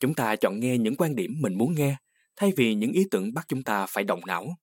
Chúng 0.00 0.14
ta 0.14 0.36
chọn 0.36 0.60
nghe 0.60 0.78
những 0.78 0.96
quan 0.96 1.14
điểm 1.14 1.30
mình 1.40 1.54
muốn 1.54 1.74
nghe, 1.74 1.96
thay 2.36 2.52
vì 2.56 2.74
những 2.74 2.92
ý 2.92 3.04
tưởng 3.10 3.34
bắt 3.34 3.44
chúng 3.48 3.62
ta 3.62 3.86
phải 3.86 4.04
động 4.04 4.20
não. 4.26 4.56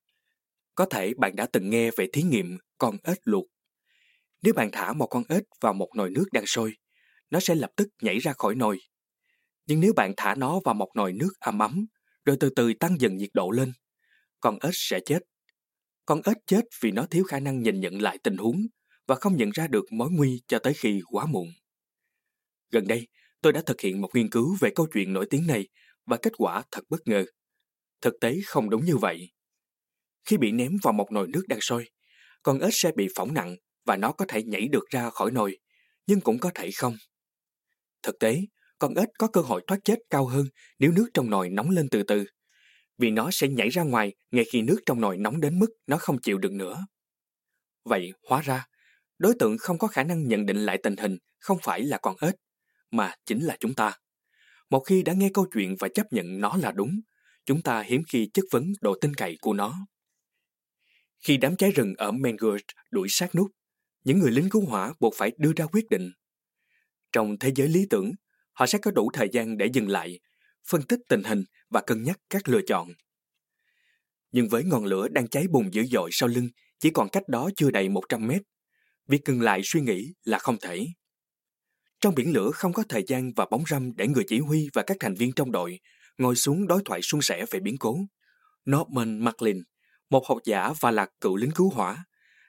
Có 0.75 0.86
thể 0.86 1.13
bạn 1.17 1.36
đã 1.36 1.48
từng 1.53 1.70
nghe 1.70 1.91
về 1.91 2.08
thí 2.13 2.22
nghiệm 2.24 2.58
con 2.77 2.98
ếch 3.03 3.20
luộc. 3.24 3.46
Nếu 4.41 4.53
bạn 4.53 4.70
thả 4.72 4.94
một 4.94 5.08
con 5.08 5.24
ếch 5.29 5.44
vào 5.62 5.74
một 5.74 5.89
nồi 5.96 6.10
nước 6.10 6.25
đang 6.32 6.46
sôi, 6.46 6.74
nó 7.29 7.39
sẽ 7.39 7.55
lập 7.55 7.70
tức 7.75 7.88
nhảy 8.01 8.20
ra 8.20 8.34
khỏi 8.34 8.55
nồi. 8.55 8.79
Nhưng 9.65 9.79
nếu 9.79 9.94
bạn 9.94 10.13
thả 10.17 10.36
nó 10.36 10.60
vào 10.65 10.75
một 10.75 10.89
nồi 10.96 11.13
nước 11.13 11.29
ấm 11.39 11.60
ấm, 11.60 11.86
rồi 12.25 12.38
từ 12.39 12.50
từ 12.50 12.74
tăng 12.79 13.00
dần 13.00 13.17
nhiệt 13.17 13.29
độ 13.34 13.51
lên, 13.51 13.74
con 14.39 14.58
ếch 14.62 14.74
sẽ 14.75 15.00
chết. 15.05 15.20
Con 16.05 16.22
ếch 16.25 16.38
chết 16.48 16.62
vì 16.82 16.91
nó 16.91 17.05
thiếu 17.05 17.24
khả 17.24 17.39
năng 17.39 17.62
nhìn 17.62 17.79
nhận 17.79 18.01
lại 18.01 18.17
tình 18.24 18.38
huống 18.38 18.62
và 19.08 19.15
không 19.15 19.38
nhận 19.38 19.50
ra 19.53 19.67
được 19.67 19.86
mối 19.91 20.10
nguy 20.12 20.41
cho 20.48 20.60
tới 20.60 20.74
khi 20.74 21.01
quá 21.12 21.25
muộn. 21.25 21.48
Gần 22.72 22.88
đây, 22.88 23.08
tôi 23.41 23.53
đã 23.53 23.62
thực 23.65 23.82
hiện 23.82 24.01
một 24.01 24.10
nghiên 24.13 24.29
cứu 24.29 24.58
về 24.60 24.70
câu 24.75 24.88
chuyện 24.94 25.13
nổi 25.13 25.27
tiếng 25.29 25.48
này 25.48 25.67
và 26.05 26.17
kết 26.17 26.34
quả 26.38 26.63
thật 26.72 26.82
bất 26.89 27.08
ngờ. 27.08 27.25
Thực 28.01 28.13
tế 28.22 28.36
không 28.46 28.70
đúng 28.70 28.86
như 28.86 28.98
vậy. 28.98 29.35
Khi 30.25 30.38
bị 30.38 30.51
ném 30.51 30.72
vào 30.84 30.94
một 30.94 31.12
nồi 31.12 31.27
nước 31.27 31.44
đang 31.48 31.62
sôi, 31.62 31.89
con 32.44 32.60
ếch 32.60 32.74
sẽ 32.74 32.91
bị 32.96 33.08
phỏng 33.15 33.34
nặng 33.34 33.55
và 33.86 33.98
nó 33.98 34.12
có 34.12 34.25
thể 34.27 34.44
nhảy 34.44 34.67
được 34.67 34.89
ra 34.89 35.10
khỏi 35.10 35.32
nồi, 35.32 35.58
nhưng 36.08 36.22
cũng 36.22 36.39
có 36.39 36.51
thể 36.55 36.70
không. 36.72 36.98
Thực 38.03 38.20
tế, 38.20 38.41
con 38.79 38.96
ếch 38.96 39.10
có 39.17 39.27
cơ 39.27 39.41
hội 39.41 39.63
thoát 39.67 39.77
chết 39.84 40.00
cao 40.10 40.25
hơn 40.25 40.46
nếu 40.79 40.91
nước 40.91 41.08
trong 41.13 41.29
nồi 41.29 41.50
nóng 41.50 41.70
lên 41.70 41.89
từ 41.89 42.03
từ, 42.03 42.25
vì 42.98 43.12
nó 43.12 43.29
sẽ 43.32 43.48
nhảy 43.48 43.70
ra 43.70 43.84
ngoài 43.84 44.15
ngay 44.32 44.46
khi 44.51 44.62
nước 44.62 44.77
trong 44.86 45.01
nồi 45.01 45.17
nóng 45.17 45.41
đến 45.41 45.60
mức 45.60 45.70
nó 45.88 45.98
không 45.98 46.22
chịu 46.22 46.38
được 46.38 46.51
nữa. 46.51 46.86
Vậy, 47.86 48.12
hóa 48.29 48.41
ra, 48.41 48.65
đối 49.20 49.34
tượng 49.39 49.58
không 49.58 49.77
có 49.77 49.88
khả 49.88 50.03
năng 50.03 50.27
nhận 50.27 50.46
định 50.46 50.58
lại 50.58 50.79
tình 50.84 50.96
hình 50.98 51.17
không 51.39 51.58
phải 51.63 51.82
là 51.82 51.98
con 51.98 52.15
ếch, 52.22 52.36
mà 52.91 53.13
chính 53.25 53.39
là 53.39 53.58
chúng 53.60 53.74
ta. 53.74 53.94
Một 54.70 54.79
khi 54.79 55.03
đã 55.03 55.13
nghe 55.13 55.29
câu 55.34 55.48
chuyện 55.53 55.75
và 55.79 55.88
chấp 55.94 56.13
nhận 56.13 56.39
nó 56.41 56.58
là 56.58 56.72
đúng, 56.72 57.00
chúng 57.46 57.62
ta 57.62 57.82
hiếm 57.82 58.03
khi 58.08 58.29
chất 58.34 58.46
vấn 58.51 58.74
độ 58.82 58.96
tin 59.01 59.13
cậy 59.13 59.38
của 59.41 59.53
nó. 59.53 59.88
Khi 61.25 61.38
đám 61.38 61.55
cháy 61.55 61.72
rừng 61.72 61.94
ở 61.98 62.12
Mengurt 62.12 62.63
đuổi 62.91 63.08
sát 63.10 63.36
nút, 63.36 63.51
những 64.03 64.20
người 64.20 64.32
lính 64.32 64.50
cứu 64.50 64.65
hỏa 64.65 64.94
buộc 65.00 65.13
phải 65.17 65.32
đưa 65.38 65.51
ra 65.55 65.65
quyết 65.65 65.89
định. 65.89 66.12
Trong 67.12 67.39
thế 67.39 67.51
giới 67.55 67.67
lý 67.67 67.86
tưởng, 67.89 68.12
họ 68.53 68.65
sẽ 68.65 68.77
có 68.77 68.91
đủ 68.91 69.10
thời 69.13 69.27
gian 69.32 69.58
để 69.58 69.65
dừng 69.74 69.88
lại, 69.88 70.20
phân 70.67 70.82
tích 70.82 71.00
tình 71.10 71.24
hình 71.24 71.44
và 71.70 71.82
cân 71.82 72.03
nhắc 72.03 72.20
các 72.29 72.48
lựa 72.48 72.62
chọn. 72.67 72.89
Nhưng 74.32 74.50
với 74.50 74.63
ngọn 74.63 74.86
lửa 74.86 75.08
đang 75.08 75.27
cháy 75.27 75.46
bùng 75.51 75.74
dữ 75.74 75.84
dội 75.91 76.10
sau 76.13 76.29
lưng 76.29 76.50
chỉ 76.79 76.89
còn 76.89 77.10
cách 77.10 77.24
đó 77.27 77.50
chưa 77.55 77.72
đầy 77.72 77.89
100 77.89 78.27
mét. 78.27 78.41
Việc 79.08 79.22
ngừng 79.25 79.41
lại 79.41 79.62
suy 79.63 79.82
nghĩ 79.82 80.13
là 80.24 80.39
không 80.39 80.58
thể. 80.62 80.86
Trong 82.01 82.15
biển 82.15 82.34
lửa 82.34 82.51
không 82.53 82.74
có 82.74 82.84
thời 82.89 83.03
gian 83.08 83.34
và 83.36 83.46
bóng 83.51 83.63
râm 83.70 83.96
để 83.96 84.08
người 84.08 84.24
chỉ 84.27 84.39
huy 84.39 84.70
và 84.74 84.84
các 84.88 84.98
thành 85.00 85.15
viên 85.15 85.32
trong 85.32 85.51
đội 85.51 85.79
ngồi 86.17 86.36
xuống 86.36 86.67
đối 86.67 86.82
thoại 86.86 87.01
suôn 87.01 87.22
sẻ 87.22 87.46
về 87.51 87.60
biến 87.60 87.77
cố. 87.79 87.98
Norman 88.70 89.20
Macklin, 89.20 89.63
một 90.09 90.27
học 90.27 90.38
giả 90.45 90.74
và 90.79 90.91
là 90.91 91.07
cựu 91.21 91.35
lính 91.35 91.51
cứu 91.51 91.69
hỏa, 91.69 92.05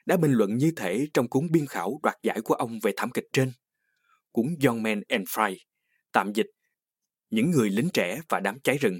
đã 0.06 0.16
bình 0.16 0.32
luận 0.32 0.56
như 0.56 0.72
thể 0.76 1.06
trong 1.14 1.28
cuốn 1.28 1.50
biên 1.50 1.66
khảo 1.66 2.00
đoạt 2.02 2.16
giải 2.22 2.40
của 2.40 2.54
ông 2.54 2.78
về 2.82 2.92
thảm 2.96 3.10
kịch 3.10 3.26
trên. 3.32 3.52
Cuốn 4.32 4.46
Young 4.64 4.82
Men 4.82 5.02
and 5.08 5.28
Fry, 5.28 5.56
tạm 6.12 6.32
dịch 6.32 6.46
Những 7.30 7.50
người 7.50 7.70
lính 7.70 7.88
trẻ 7.92 8.20
và 8.28 8.40
đám 8.40 8.60
cháy 8.60 8.78
rừng. 8.78 8.98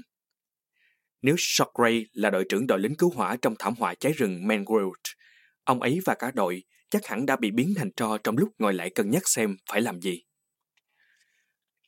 Nếu 1.21 1.35
Shockley 1.37 2.05
là 2.13 2.29
đội 2.29 2.45
trưởng 2.49 2.67
đội 2.67 2.79
lính 2.79 2.95
cứu 2.95 3.11
hỏa 3.15 3.37
trong 3.41 3.55
thảm 3.59 3.73
họa 3.79 3.95
cháy 3.95 4.13
rừng 4.13 4.47
Mangrove, 4.47 4.99
ông 5.63 5.81
ấy 5.81 5.99
và 6.05 6.15
cả 6.19 6.31
đội 6.35 6.63
chắc 6.89 7.05
hẳn 7.05 7.25
đã 7.25 7.35
bị 7.35 7.51
biến 7.51 7.73
thành 7.77 7.91
tro 7.95 8.17
trong 8.17 8.37
lúc 8.37 8.49
ngồi 8.59 8.73
lại 8.73 8.89
cân 8.89 9.09
nhắc 9.09 9.27
xem 9.27 9.57
phải 9.69 9.81
làm 9.81 10.01
gì. 10.01 10.23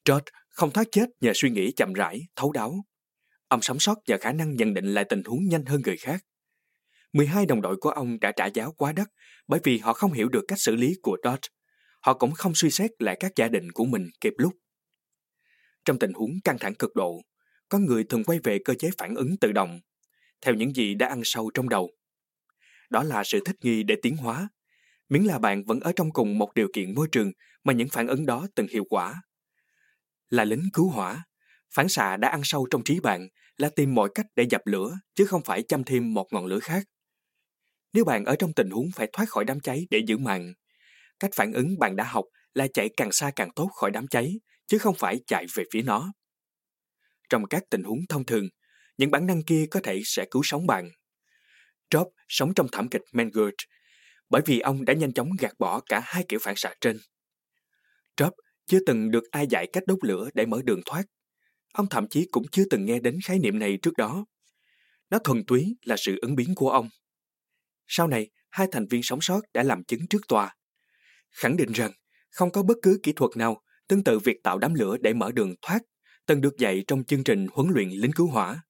George 0.06 0.26
không 0.50 0.72
thoát 0.72 0.88
chết 0.92 1.06
nhờ 1.22 1.32
suy 1.36 1.50
nghĩ 1.50 1.72
chậm 1.72 1.94
rãi, 1.94 2.22
thấu 2.36 2.52
đáo. 2.52 2.86
Ông 3.48 3.62
sống 3.62 3.80
sót 3.80 3.98
nhờ 4.08 4.18
khả 4.22 4.32
năng 4.32 4.56
nhận 4.56 4.74
định 4.74 4.94
lại 4.94 5.06
tình 5.10 5.24
huống 5.24 5.48
nhanh 5.48 5.66
hơn 5.66 5.82
người 5.86 5.98
khác. 5.98 6.24
12 7.14 7.46
đồng 7.46 7.62
đội 7.62 7.78
của 7.78 7.90
ông 7.90 8.20
đã 8.20 8.32
trả 8.32 8.46
giá 8.46 8.68
quá 8.78 8.94
đắt 8.94 9.08
bởi 9.48 9.60
vì 9.64 9.78
họ 9.78 9.94
không 9.94 10.14
hiểu 10.14 10.30
được 10.30 10.46
cách 10.48 10.60
xử 10.60 10.76
lý 10.76 10.94
của 11.02 11.18
Dodge. 11.24 11.50
Họ 12.02 12.14
cũng 12.14 12.32
không 12.32 12.56
suy 12.56 12.70
xét 12.70 12.92
lại 13.00 13.18
các 13.20 13.32
gia 13.36 13.48
đình 13.48 13.72
của 13.72 13.86
mình 13.86 14.10
kịp 14.22 14.34
lúc. 14.38 14.54
Trong 15.86 16.00
tình 16.00 16.14
huống 16.14 16.32
căng 16.44 16.58
thẳng 16.60 16.76
cực 16.76 16.96
độ, 16.96 17.22
có 17.70 17.78
người 17.78 18.04
thường 18.04 18.24
quay 18.24 18.40
về 18.44 18.60
cơ 18.66 18.74
chế 18.74 18.90
phản 18.98 19.16
ứng 19.16 19.38
tự 19.38 19.52
động, 19.52 19.80
theo 20.42 20.56
những 20.56 20.76
gì 20.76 20.96
đã 20.96 21.08
ăn 21.08 21.22
sâu 21.24 21.52
trong 21.54 21.70
đầu. 21.70 21.92
Đó 22.90 23.04
là 23.04 23.24
sự 23.24 23.40
thích 23.46 23.56
nghi 23.62 23.84
để 23.84 23.96
tiến 24.02 24.18
hóa, 24.18 24.50
miễn 25.10 25.24
là 25.24 25.40
bạn 25.40 25.64
vẫn 25.64 25.80
ở 25.80 25.92
trong 25.96 26.12
cùng 26.12 26.38
một 26.38 26.54
điều 26.54 26.68
kiện 26.74 26.96
môi 26.96 27.08
trường 27.12 27.32
mà 27.64 27.74
những 27.74 27.90
phản 27.90 28.08
ứng 28.08 28.26
đó 28.26 28.48
từng 28.56 28.68
hiệu 28.68 28.84
quả. 28.90 29.22
Là 30.30 30.44
lính 30.44 30.64
cứu 30.74 30.90
hỏa, 30.90 31.24
phản 31.74 31.90
xạ 31.90 32.18
đã 32.18 32.30
ăn 32.30 32.42
sâu 32.44 32.68
trong 32.72 32.84
trí 32.84 33.00
bạn 33.00 33.28
là 33.58 33.70
tìm 33.70 33.96
mọi 33.96 34.10
cách 34.16 34.26
để 34.36 34.46
dập 34.50 34.62
lửa 34.66 35.00
chứ 35.16 35.26
không 35.26 35.42
phải 35.42 35.64
chăm 35.68 35.84
thêm 35.84 36.14
một 36.14 36.28
ngọn 36.32 36.46
lửa 36.46 36.60
khác. 36.60 36.84
Nếu 37.94 38.06
bạn 38.06 38.26
ở 38.26 38.36
trong 38.40 38.54
tình 38.54 38.70
huống 38.70 38.90
phải 38.96 39.10
thoát 39.14 39.30
khỏi 39.30 39.46
đám 39.46 39.60
cháy 39.60 39.88
để 39.90 40.00
giữ 40.08 40.18
mạng, 40.18 40.54
cách 41.20 41.32
phản 41.36 41.54
ứng 41.54 41.80
bạn 41.80 41.96
đã 41.96 42.04
học 42.04 42.26
là 42.54 42.68
chạy 42.74 42.90
càng 42.98 43.12
xa 43.12 43.32
càng 43.36 43.50
tốt 43.56 43.70
khỏi 43.76 43.92
đám 43.92 44.08
cháy, 44.08 44.40
chứ 44.68 44.78
không 44.78 44.96
phải 44.96 45.20
chạy 45.28 45.46
về 45.56 45.64
phía 45.72 45.82
nó. 45.82 46.12
Trong 47.30 47.46
các 47.46 47.64
tình 47.70 47.84
huống 47.84 48.00
thông 48.10 48.26
thường, 48.26 48.48
những 48.98 49.12
bản 49.12 49.26
năng 49.26 49.44
kia 49.44 49.66
có 49.72 49.80
thể 49.84 50.02
sẽ 50.06 50.26
cứu 50.32 50.42
sống 50.46 50.68
bạn. 50.68 50.90
Job 51.90 52.10
sống 52.28 52.54
trong 52.54 52.68
thảm 52.72 52.90
kịch 52.90 53.02
Mangert 53.14 53.56
bởi 54.30 54.42
vì 54.46 54.60
ông 54.60 54.86
đã 54.86 54.94
nhanh 54.94 55.14
chóng 55.14 55.30
gạt 55.40 55.54
bỏ 55.60 55.80
cả 55.80 56.02
hai 56.04 56.26
kiểu 56.30 56.40
phản 56.44 56.56
xạ 56.58 56.74
trên. 56.82 56.98
Job 58.18 58.32
chưa 58.66 58.80
từng 58.86 59.12
được 59.12 59.24
ai 59.32 59.48
dạy 59.48 59.68
cách 59.74 59.84
đốt 59.88 60.00
lửa 60.02 60.30
để 60.34 60.46
mở 60.46 60.62
đường 60.66 60.82
thoát. 60.86 61.04
Ông 61.74 61.88
thậm 61.90 62.08
chí 62.08 62.28
cũng 62.32 62.46
chưa 62.52 62.64
từng 62.70 62.86
nghe 62.86 63.00
đến 63.00 63.20
khái 63.26 63.40
niệm 63.40 63.60
này 63.60 63.78
trước 63.82 63.98
đó. 63.98 64.26
Nó 65.10 65.20
thuần 65.20 65.44
túy 65.48 65.76
là 65.86 65.96
sự 65.98 66.20
ứng 66.22 66.36
biến 66.36 66.56
của 66.56 66.70
ông. 66.70 66.90
Sau 67.92 68.08
này, 68.08 68.30
hai 68.50 68.68
thành 68.72 68.88
viên 68.88 69.04
sống 69.04 69.22
sót 69.22 69.42
đã 69.54 69.64
làm 69.64 69.84
chứng 69.84 70.08
trước 70.08 70.28
tòa. 70.28 70.56
Khẳng 71.32 71.58
định 71.58 71.72
rằng 71.72 71.92
không 72.30 72.52
có 72.52 72.64
bất 72.64 72.78
cứ 72.82 73.00
kỹ 73.04 73.14
thuật 73.16 73.32
nào 73.38 73.62
tương 73.88 74.04
tự 74.04 74.20
việc 74.20 74.44
tạo 74.44 74.58
đám 74.58 74.74
lửa 74.74 74.98
để 75.02 75.14
mở 75.14 75.32
đường 75.32 75.56
thoát 75.62 75.80
từng 76.26 76.42
được 76.42 76.58
dạy 76.58 76.84
trong 76.88 77.04
chương 77.04 77.24
trình 77.24 77.48
huấn 77.52 77.72
luyện 77.74 77.90
lính 77.90 78.12
cứu 78.12 78.28
hỏa. 78.28 78.64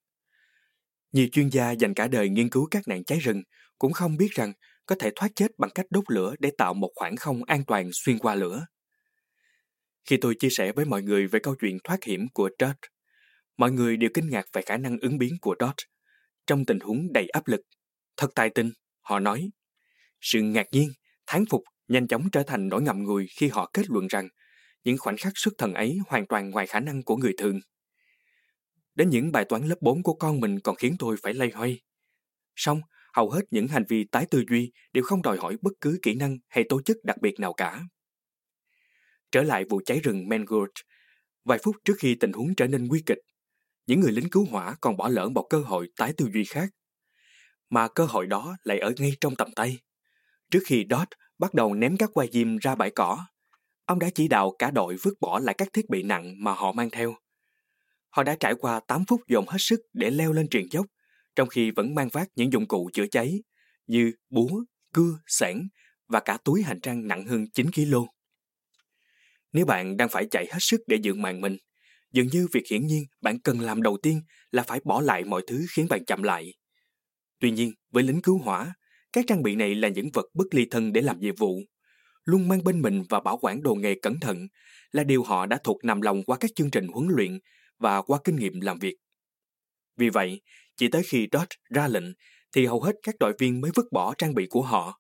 Nhiều 1.12 1.28
chuyên 1.32 1.50
gia 1.50 1.72
dành 1.72 1.94
cả 1.94 2.08
đời 2.08 2.30
nghiên 2.30 2.50
cứu 2.50 2.68
các 2.72 2.88
nạn 2.88 3.04
cháy 3.04 3.20
rừng 3.20 3.42
cũng 3.80 3.94
không 3.94 4.18
biết 4.18 4.32
rằng 4.32 4.54
có 4.86 4.96
thể 5.00 5.12
thoát 5.16 5.32
chết 5.36 5.52
bằng 5.58 5.70
cách 5.76 5.86
đốt 5.90 6.04
lửa 6.08 6.36
để 6.40 6.52
tạo 6.58 6.74
một 6.74 6.92
khoảng 6.96 7.16
không 7.16 7.44
an 7.44 7.66
toàn 7.68 7.90
xuyên 7.94 8.20
qua 8.20 8.36
lửa. 8.36 8.66
Khi 10.06 10.18
tôi 10.22 10.36
chia 10.40 10.50
sẻ 10.52 10.72
với 10.72 10.86
mọi 10.86 11.02
người 11.02 11.28
về 11.28 11.40
câu 11.44 11.56
chuyện 11.62 11.78
thoát 11.84 12.04
hiểm 12.04 12.28
của 12.34 12.50
Dodge, 12.60 12.90
mọi 13.58 13.72
người 13.72 13.98
đều 13.98 14.10
kinh 14.14 14.30
ngạc 14.30 14.46
về 14.54 14.62
khả 14.66 14.78
năng 14.78 14.98
ứng 15.00 15.18
biến 15.18 15.38
của 15.42 15.56
Dodge 15.60 15.86
trong 16.48 16.66
tình 16.66 16.80
huống 16.80 17.14
đầy 17.14 17.28
áp 17.30 17.48
lực. 17.48 17.62
Thật 18.18 18.32
tài 18.36 18.50
tình, 18.50 18.72
họ 19.10 19.20
nói. 19.20 19.50
Sự 20.22 20.42
ngạc 20.42 20.68
nhiên, 20.72 20.90
thán 21.28 21.46
phục 21.50 21.64
nhanh 21.88 22.08
chóng 22.08 22.30
trở 22.32 22.44
thành 22.44 22.68
nỗi 22.68 22.82
ngậm 22.82 23.04
ngùi 23.04 23.28
khi 23.38 23.48
họ 23.48 23.70
kết 23.74 23.90
luận 23.90 24.08
rằng 24.08 24.28
những 24.84 24.98
khoảnh 24.98 25.18
khắc 25.18 25.34
xuất 25.36 25.54
thần 25.58 25.74
ấy 25.74 25.98
hoàn 26.08 26.28
toàn 26.28 26.50
ngoài 26.50 26.68
khả 26.68 26.80
năng 26.80 27.04
của 27.04 27.16
người 27.16 27.34
thường. 27.38 27.60
Đến 28.96 29.10
những 29.10 29.32
bài 29.32 29.46
toán 29.50 29.68
lớp 29.68 29.76
4 29.82 30.04
của 30.04 30.14
con 30.14 30.40
mình 30.40 30.60
còn 30.60 30.76
khiến 30.76 30.96
tôi 31.00 31.16
phải 31.24 31.34
lay 31.34 31.50
hoay. 31.50 31.82
Xong, 32.56 32.82
hầu 33.14 33.30
hết 33.30 33.42
những 33.52 33.68
hành 33.68 33.84
vi 33.90 34.04
tái 34.12 34.26
tư 34.32 34.44
duy 34.50 34.72
đều 34.94 35.04
không 35.04 35.22
đòi 35.22 35.38
hỏi 35.38 35.58
bất 35.62 35.74
cứ 35.82 36.00
kỹ 36.02 36.16
năng 36.16 36.38
hay 36.48 36.64
tố 36.70 36.82
chất 36.86 36.98
đặc 37.04 37.18
biệt 37.22 37.40
nào 37.40 37.54
cả. 37.54 37.82
Trở 39.32 39.44
lại 39.44 39.66
vụ 39.70 39.82
cháy 39.86 40.00
rừng 40.04 40.30
Mangrove, 40.30 40.72
vài 41.46 41.60
phút 41.64 41.76
trước 41.86 41.94
khi 42.00 42.16
tình 42.16 42.32
huống 42.32 42.56
trở 42.56 42.68
nên 42.68 42.88
nguy 42.88 43.04
kịch, 43.06 43.20
những 43.88 44.00
người 44.00 44.12
lính 44.12 44.30
cứu 44.32 44.46
hỏa 44.46 44.76
còn 44.82 44.98
bỏ 44.98 45.10
lỡ 45.10 45.30
một 45.30 45.48
cơ 45.50 45.60
hội 45.60 45.90
tái 45.96 46.14
tư 46.18 46.30
duy 46.34 46.44
khác. 46.44 46.70
Mà 47.70 47.88
cơ 47.88 48.06
hội 48.06 48.28
đó 48.28 48.58
lại 48.64 48.80
ở 48.80 48.94
ngay 48.98 49.12
trong 49.22 49.36
tầm 49.36 49.52
tay. 49.56 49.78
Trước 50.52 50.60
khi 50.66 50.86
Dot 50.90 51.08
bắt 51.40 51.54
đầu 51.54 51.74
ném 51.74 51.98
các 51.98 52.10
quai 52.14 52.30
diêm 52.32 52.58
ra 52.58 52.76
bãi 52.76 52.92
cỏ, 52.92 53.26
ông 53.86 54.00
đã 54.00 54.10
chỉ 54.16 54.28
đạo 54.28 54.56
cả 54.60 54.72
đội 54.72 54.96
vứt 55.02 55.14
bỏ 55.20 55.40
lại 55.40 55.56
các 55.58 55.68
thiết 55.74 55.90
bị 55.90 56.04
nặng 56.04 56.44
mà 56.44 56.54
họ 56.54 56.72
mang 56.72 56.90
theo. 56.90 57.16
Họ 58.10 58.24
đã 58.24 58.36
trải 58.40 58.54
qua 58.56 58.80
8 58.88 59.06
phút 59.08 59.22
dồn 59.28 59.48
hết 59.48 59.58
sức 59.60 59.80
để 59.94 60.10
leo 60.10 60.34
lên 60.34 60.48
triền 60.50 60.68
dốc, 60.72 60.86
trong 61.36 61.50
khi 61.50 61.72
vẫn 61.72 61.96
mang 61.96 62.10
vác 62.14 62.28
những 62.36 62.54
dụng 62.54 62.68
cụ 62.68 62.90
chữa 62.94 63.06
cháy 63.12 63.44
như 63.88 64.12
búa, 64.30 64.64
cưa, 64.94 65.20
sẻn 65.28 65.68
và 66.08 66.20
cả 66.20 66.38
túi 66.44 66.64
hành 66.64 66.82
trang 66.82 67.08
nặng 67.08 67.26
hơn 67.26 67.46
9 67.54 67.72
kg. 67.72 67.96
Nếu 69.54 69.66
bạn 69.66 69.98
đang 69.98 70.10
phải 70.10 70.28
chạy 70.32 70.46
hết 70.52 70.60
sức 70.60 70.82
để 70.88 70.98
dựng 71.02 71.22
mạng 71.22 71.42
mình, 71.42 71.58
dường 72.12 72.28
như 72.28 72.48
việc 72.52 72.64
hiển 72.70 72.88
nhiên 72.88 73.04
bạn 73.22 73.40
cần 73.40 73.60
làm 73.60 73.82
đầu 73.82 73.98
tiên 74.04 74.22
là 74.52 74.64
phải 74.64 74.80
bỏ 74.84 75.02
lại 75.02 75.24
mọi 75.24 75.42
thứ 75.48 75.66
khiến 75.72 75.88
bạn 75.90 76.06
chậm 76.06 76.24
lại. 76.24 76.54
Tuy 77.40 77.52
nhiên, 77.52 77.74
với 77.92 78.04
lính 78.04 78.22
cứu 78.22 78.38
hỏa, 78.38 78.74
các 79.14 79.26
trang 79.28 79.44
bị 79.44 79.56
này 79.56 79.76
là 79.76 79.88
những 79.88 80.10
vật 80.14 80.26
bất 80.34 80.46
ly 80.52 80.66
thân 80.72 80.94
để 80.94 81.02
làm 81.02 81.20
nhiệm 81.20 81.36
vụ. 81.36 81.60
Luôn 82.26 82.48
mang 82.48 82.64
bên 82.64 82.82
mình 82.82 83.04
và 83.10 83.20
bảo 83.20 83.38
quản 83.42 83.64
đồ 83.64 83.76
nghề 83.76 83.96
cẩn 84.02 84.20
thận 84.20 84.48
là 84.92 85.04
điều 85.04 85.24
họ 85.24 85.46
đã 85.46 85.60
thuộc 85.64 85.84
nằm 85.84 86.02
lòng 86.02 86.24
qua 86.24 86.38
các 86.40 86.52
chương 86.56 86.72
trình 86.72 86.88
huấn 86.88 87.08
luyện 87.10 87.40
và 87.78 88.02
qua 88.02 88.20
kinh 88.24 88.36
nghiệm 88.36 88.62
làm 88.62 88.80
việc. 88.80 88.96
Vì 89.98 90.10
vậy, 90.10 90.42
chỉ 90.78 90.88
tới 90.88 91.04
khi 91.04 91.28
Dodge 91.32 91.56
ra 91.70 91.88
lệnh 91.88 92.14
thì 92.56 92.66
hầu 92.66 92.82
hết 92.82 92.96
các 93.04 93.16
đội 93.20 93.34
viên 93.40 93.62
mới 93.62 93.72
vứt 93.76 93.86
bỏ 93.92 94.14
trang 94.18 94.34
bị 94.34 94.48
của 94.50 94.62
họ. 94.62 95.00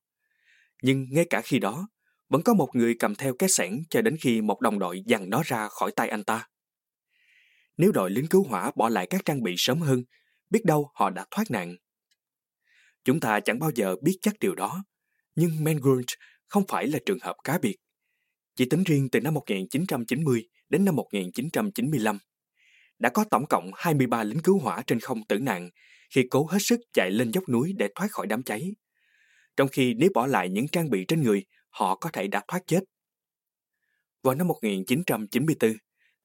Nhưng 0.81 1.05
ngay 1.11 1.25
cả 1.29 1.41
khi 1.41 1.59
đó, 1.59 1.87
vẫn 2.29 2.41
có 2.43 2.53
một 2.53 2.69
người 2.73 2.95
cầm 2.99 3.15
theo 3.15 3.33
cái 3.39 3.49
sẻn 3.49 3.83
cho 3.89 4.01
đến 4.01 4.17
khi 4.21 4.41
một 4.41 4.61
đồng 4.61 4.79
đội 4.79 5.01
giằng 5.05 5.29
nó 5.29 5.41
ra 5.45 5.67
khỏi 5.67 5.91
tay 5.95 6.09
anh 6.09 6.23
ta. 6.23 6.47
Nếu 7.77 7.91
đội 7.91 8.11
lính 8.11 8.27
cứu 8.27 8.43
hỏa 8.43 8.71
bỏ 8.75 8.89
lại 8.89 9.07
các 9.09 9.21
trang 9.25 9.43
bị 9.43 9.55
sớm 9.57 9.81
hơn, 9.81 10.03
biết 10.49 10.65
đâu 10.65 10.91
họ 10.95 11.09
đã 11.09 11.25
thoát 11.31 11.51
nạn. 11.51 11.75
Chúng 13.03 13.19
ta 13.19 13.39
chẳng 13.39 13.59
bao 13.59 13.71
giờ 13.75 13.95
biết 14.01 14.17
chắc 14.21 14.39
điều 14.39 14.55
đó, 14.55 14.83
nhưng 15.35 15.63
Mangrove 15.63 16.03
không 16.47 16.63
phải 16.67 16.87
là 16.87 16.99
trường 17.05 17.19
hợp 17.21 17.35
cá 17.43 17.57
biệt. 17.57 17.75
Chỉ 18.55 18.65
tính 18.69 18.83
riêng 18.83 19.09
từ 19.11 19.19
năm 19.19 19.33
1990 19.33 20.47
đến 20.69 20.85
năm 20.85 20.95
1995, 20.95 22.17
đã 22.99 23.09
có 23.09 23.25
tổng 23.31 23.45
cộng 23.45 23.71
23 23.75 24.23
lính 24.23 24.39
cứu 24.39 24.59
hỏa 24.59 24.83
trên 24.87 24.99
không 24.99 25.27
tử 25.27 25.39
nạn 25.39 25.69
khi 26.09 26.23
cố 26.29 26.45
hết 26.45 26.59
sức 26.61 26.79
chạy 26.93 27.11
lên 27.11 27.31
dốc 27.31 27.49
núi 27.49 27.73
để 27.77 27.89
thoát 27.95 28.11
khỏi 28.11 28.27
đám 28.27 28.43
cháy. 28.43 28.71
Trong 29.57 29.67
khi 29.67 29.93
nếu 29.93 30.09
bỏ 30.13 30.27
lại 30.27 30.49
những 30.49 30.67
trang 30.67 30.89
bị 30.89 31.05
trên 31.07 31.21
người, 31.23 31.45
họ 31.69 31.95
có 31.95 32.09
thể 32.13 32.27
đã 32.27 32.43
thoát 32.47 32.67
chết. 32.67 32.79
Vào 34.23 34.35
năm 34.35 34.47
1994, 34.47 35.73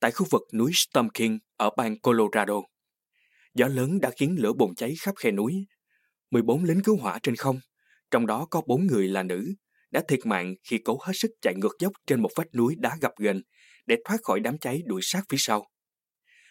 tại 0.00 0.10
khu 0.10 0.26
vực 0.30 0.42
núi 0.54 0.70
Storm 0.74 1.08
King 1.08 1.38
ở 1.56 1.70
bang 1.76 1.98
Colorado, 2.00 2.60
gió 3.54 3.68
lớn 3.68 4.00
đã 4.00 4.10
khiến 4.16 4.36
lửa 4.38 4.52
bùng 4.52 4.74
cháy 4.74 4.94
khắp 5.00 5.14
khe 5.16 5.30
núi. 5.30 5.66
14 6.30 6.64
lính 6.64 6.82
cứu 6.82 6.96
hỏa 6.96 7.18
trên 7.22 7.36
không, 7.36 7.60
trong 8.10 8.26
đó 8.26 8.46
có 8.50 8.62
4 8.66 8.86
người 8.86 9.08
là 9.08 9.22
nữ, 9.22 9.54
đã 9.90 10.02
thiệt 10.08 10.20
mạng 10.24 10.54
khi 10.64 10.78
cố 10.84 10.98
hết 11.02 11.12
sức 11.14 11.30
chạy 11.40 11.54
ngược 11.54 11.76
dốc 11.78 11.92
trên 12.06 12.22
một 12.22 12.30
vách 12.36 12.54
núi 12.54 12.74
đá 12.78 12.96
gập 13.00 13.12
ghềnh 13.18 13.42
để 13.86 13.96
thoát 14.04 14.16
khỏi 14.22 14.40
đám 14.40 14.58
cháy 14.58 14.82
đuổi 14.86 15.00
sát 15.04 15.22
phía 15.28 15.36
sau. 15.40 15.70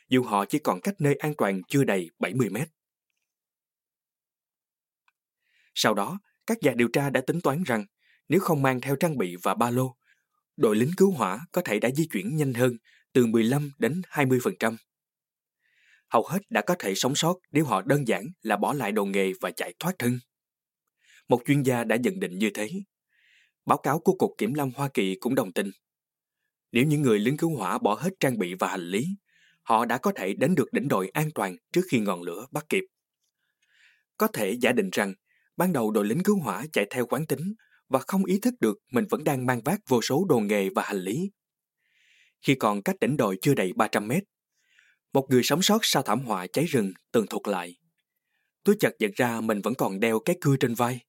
Dù 0.09 0.23
họ 0.23 0.45
chỉ 0.45 0.59
còn 0.59 0.81
cách 0.81 0.95
nơi 0.99 1.15
an 1.15 1.33
toàn 1.37 1.61
chưa 1.67 1.83
đầy 1.83 2.09
70 2.19 2.49
mét. 2.49 2.67
Sau 5.75 5.93
đó, 5.93 6.19
các 6.47 6.57
nhà 6.61 6.73
điều 6.75 6.87
tra 6.93 7.09
đã 7.09 7.21
tính 7.27 7.41
toán 7.41 7.63
rằng 7.63 7.85
nếu 8.29 8.39
không 8.39 8.61
mang 8.61 8.81
theo 8.81 8.95
trang 8.95 9.17
bị 9.17 9.35
và 9.43 9.55
ba 9.55 9.69
lô, 9.69 9.95
đội 10.57 10.75
lính 10.75 10.91
cứu 10.97 11.11
hỏa 11.11 11.39
có 11.51 11.61
thể 11.65 11.79
đã 11.79 11.89
di 11.89 12.07
chuyển 12.07 12.35
nhanh 12.35 12.53
hơn 12.53 12.77
từ 13.13 13.25
15 13.25 13.71
đến 13.79 14.01
20%. 14.09 14.75
Hầu 16.13 16.25
hết 16.27 16.39
đã 16.50 16.62
có 16.62 16.75
thể 16.79 16.96
sống 16.96 17.15
sót 17.15 17.38
nếu 17.51 17.65
họ 17.65 17.82
đơn 17.82 18.08
giản 18.08 18.25
là 18.41 18.58
bỏ 18.58 18.74
lại 18.74 18.91
đồ 18.91 19.05
nghề 19.05 19.32
và 19.41 19.51
chạy 19.51 19.74
thoát 19.79 19.96
thân. 20.00 20.20
Một 21.27 21.41
chuyên 21.46 21.63
gia 21.63 21.84
đã 21.84 21.96
nhận 21.96 22.20
định 22.20 22.38
như 22.38 22.50
thế. 22.53 22.70
Báo 23.65 23.77
cáo 23.77 24.00
của 24.00 24.13
Cục 24.13 24.32
Kiểm 24.38 24.53
lâm 24.53 24.72
Hoa 24.75 24.89
Kỳ 24.93 25.15
cũng 25.20 25.36
đồng 25.36 25.53
tình. 25.53 25.72
Nếu 26.72 26.86
những 26.86 27.01
người 27.01 27.20
lính 27.20 27.38
cứu 27.38 27.55
hỏa 27.58 27.77
bỏ 27.77 27.96
hết 27.96 28.10
trang 28.20 28.38
bị 28.38 28.53
và 28.53 28.67
hành 28.67 28.88
lý, 28.88 29.05
họ 29.62 29.86
đã 29.86 29.98
có 29.98 30.12
thể 30.15 30.34
đến 30.34 30.55
được 30.55 30.74
đỉnh 30.74 30.88
đồi 30.88 31.10
an 31.13 31.29
toàn 31.36 31.55
trước 31.74 31.82
khi 31.91 32.00
ngọn 32.00 32.22
lửa 32.22 32.46
bắt 32.51 32.65
kịp. 32.70 32.84
Có 34.17 34.27
thể 34.27 34.58
giả 34.62 34.72
định 34.72 34.89
rằng 34.91 35.13
Ban 35.58 35.74
đầu 35.74 35.91
đội 35.91 36.05
lính 36.05 36.24
cứu 36.24 36.39
hỏa 36.39 36.65
chạy 36.74 36.88
theo 36.89 37.05
quán 37.05 37.25
tính 37.25 37.53
và 37.89 38.00
không 38.08 38.25
ý 38.25 38.39
thức 38.39 38.53
được 38.60 38.77
mình 38.91 39.05
vẫn 39.10 39.24
đang 39.24 39.46
mang 39.46 39.62
vác 39.65 39.79
vô 39.88 40.01
số 40.01 40.25
đồ 40.29 40.39
nghề 40.39 40.70
và 40.70 40.84
hành 40.84 40.98
lý. 40.98 41.32
Khi 42.41 42.55
còn 42.55 42.82
cách 42.82 42.96
đỉnh 43.00 43.17
đồi 43.17 43.38
chưa 43.41 43.53
đầy 43.53 43.74
300 43.75 44.08
mét, 44.08 44.24
một 45.13 45.27
người 45.29 45.43
sống 45.43 45.62
sót 45.62 45.79
sau 45.82 46.03
thảm 46.03 46.20
họa 46.25 46.48
cháy 46.53 46.65
rừng 46.65 46.93
từng 47.12 47.27
thuật 47.27 47.48
lại. 47.48 47.75
Tôi 48.63 48.75
chợt 48.79 48.91
nhận 49.00 49.12
ra 49.15 49.41
mình 49.41 49.62
vẫn 49.62 49.74
còn 49.75 50.00
đeo 50.00 50.20
cái 50.20 50.36
cưa 50.41 50.55
trên 50.60 50.74
vai. 50.74 51.00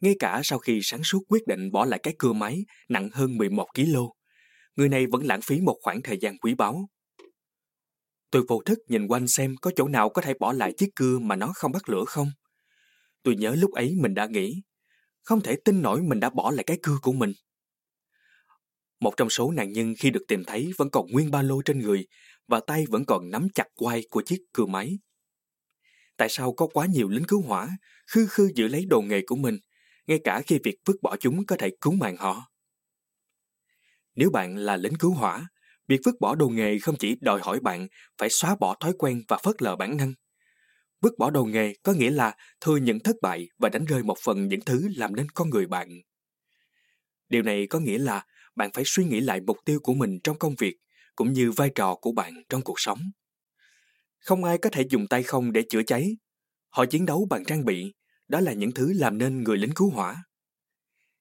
Ngay 0.00 0.16
cả 0.18 0.40
sau 0.44 0.58
khi 0.58 0.80
sáng 0.82 1.04
suốt 1.04 1.22
quyết 1.28 1.46
định 1.46 1.70
bỏ 1.72 1.84
lại 1.84 2.00
cái 2.02 2.14
cưa 2.18 2.32
máy 2.32 2.64
nặng 2.88 3.10
hơn 3.12 3.36
11 3.36 3.66
kg, 3.74 3.96
người 4.76 4.88
này 4.88 5.06
vẫn 5.06 5.26
lãng 5.26 5.40
phí 5.42 5.60
một 5.60 5.78
khoảng 5.82 6.02
thời 6.02 6.18
gian 6.20 6.38
quý 6.38 6.54
báu. 6.54 6.88
Tôi 8.30 8.42
vô 8.48 8.62
thức 8.66 8.78
nhìn 8.88 9.06
quanh 9.06 9.28
xem 9.28 9.56
có 9.62 9.70
chỗ 9.76 9.88
nào 9.88 10.08
có 10.08 10.22
thể 10.22 10.34
bỏ 10.40 10.52
lại 10.52 10.72
chiếc 10.76 10.88
cưa 10.96 11.18
mà 11.18 11.36
nó 11.36 11.52
không 11.54 11.72
bắt 11.72 11.88
lửa 11.88 12.04
không. 12.06 12.30
Tôi 13.22 13.36
nhớ 13.36 13.54
lúc 13.54 13.72
ấy 13.72 13.94
mình 14.00 14.14
đã 14.14 14.26
nghĩ, 14.26 14.62
không 15.22 15.40
thể 15.40 15.56
tin 15.64 15.82
nổi 15.82 16.02
mình 16.02 16.20
đã 16.20 16.30
bỏ 16.30 16.50
lại 16.50 16.64
cái 16.66 16.78
cưa 16.82 16.98
của 17.02 17.12
mình. 17.12 17.32
Một 19.00 19.16
trong 19.16 19.30
số 19.30 19.50
nạn 19.50 19.72
nhân 19.72 19.94
khi 19.98 20.10
được 20.10 20.22
tìm 20.28 20.44
thấy 20.44 20.72
vẫn 20.78 20.90
còn 20.90 21.06
nguyên 21.10 21.30
ba 21.30 21.42
lô 21.42 21.62
trên 21.62 21.78
người 21.78 22.06
và 22.52 22.60
tay 22.66 22.84
vẫn 22.88 23.04
còn 23.04 23.30
nắm 23.30 23.48
chặt 23.54 23.66
quai 23.74 24.02
của 24.10 24.22
chiếc 24.22 24.40
cưa 24.52 24.66
máy. 24.66 24.98
Tại 26.16 26.28
sao 26.30 26.52
có 26.52 26.66
quá 26.66 26.86
nhiều 26.86 27.08
lính 27.08 27.24
cứu 27.28 27.42
hỏa 27.42 27.68
khư 28.06 28.26
khư 28.26 28.50
giữ 28.54 28.68
lấy 28.68 28.86
đồ 28.86 29.00
nghề 29.00 29.22
của 29.26 29.36
mình, 29.36 29.58
ngay 30.06 30.20
cả 30.24 30.42
khi 30.46 30.58
việc 30.64 30.76
vứt 30.86 30.96
bỏ 31.02 31.16
chúng 31.20 31.46
có 31.46 31.56
thể 31.56 31.70
cứu 31.80 31.92
mạng 31.92 32.16
họ? 32.16 32.50
Nếu 34.14 34.30
bạn 34.30 34.56
là 34.56 34.76
lính 34.76 34.94
cứu 34.94 35.14
hỏa, 35.14 35.48
việc 35.88 36.00
vứt 36.04 36.20
bỏ 36.20 36.34
đồ 36.34 36.48
nghề 36.48 36.78
không 36.78 36.96
chỉ 36.98 37.16
đòi 37.20 37.40
hỏi 37.42 37.60
bạn 37.60 37.88
phải 38.18 38.28
xóa 38.30 38.56
bỏ 38.60 38.76
thói 38.80 38.92
quen 38.98 39.22
và 39.28 39.38
phớt 39.42 39.62
lờ 39.62 39.76
bản 39.76 39.96
năng. 39.96 40.14
Vứt 41.00 41.18
bỏ 41.18 41.30
đồ 41.30 41.44
nghề 41.44 41.74
có 41.82 41.92
nghĩa 41.92 42.10
là 42.10 42.36
thừa 42.60 42.76
nhận 42.76 43.00
thất 43.00 43.16
bại 43.22 43.48
và 43.58 43.68
đánh 43.68 43.84
rơi 43.84 44.02
một 44.02 44.18
phần 44.24 44.48
những 44.48 44.60
thứ 44.60 44.88
làm 44.96 45.16
nên 45.16 45.28
con 45.28 45.50
người 45.50 45.66
bạn. 45.66 45.88
Điều 47.28 47.42
này 47.42 47.66
có 47.66 47.78
nghĩa 47.78 47.98
là 47.98 48.26
bạn 48.56 48.70
phải 48.74 48.84
suy 48.86 49.04
nghĩ 49.04 49.20
lại 49.20 49.40
mục 49.40 49.56
tiêu 49.64 49.80
của 49.82 49.94
mình 49.94 50.18
trong 50.24 50.38
công 50.38 50.54
việc 50.58 50.76
cũng 51.14 51.32
như 51.32 51.50
vai 51.50 51.70
trò 51.74 51.94
của 51.94 52.12
bạn 52.12 52.42
trong 52.48 52.62
cuộc 52.62 52.80
sống. 52.80 52.98
Không 54.18 54.44
ai 54.44 54.58
có 54.58 54.70
thể 54.70 54.84
dùng 54.90 55.06
tay 55.06 55.22
không 55.22 55.52
để 55.52 55.62
chữa 55.70 55.82
cháy. 55.82 56.16
Họ 56.68 56.86
chiến 56.86 57.06
đấu 57.06 57.26
bằng 57.30 57.44
trang 57.44 57.64
bị, 57.64 57.94
đó 58.28 58.40
là 58.40 58.52
những 58.52 58.72
thứ 58.72 58.92
làm 58.92 59.18
nên 59.18 59.42
người 59.42 59.58
lính 59.58 59.72
cứu 59.76 59.90
hỏa. 59.90 60.24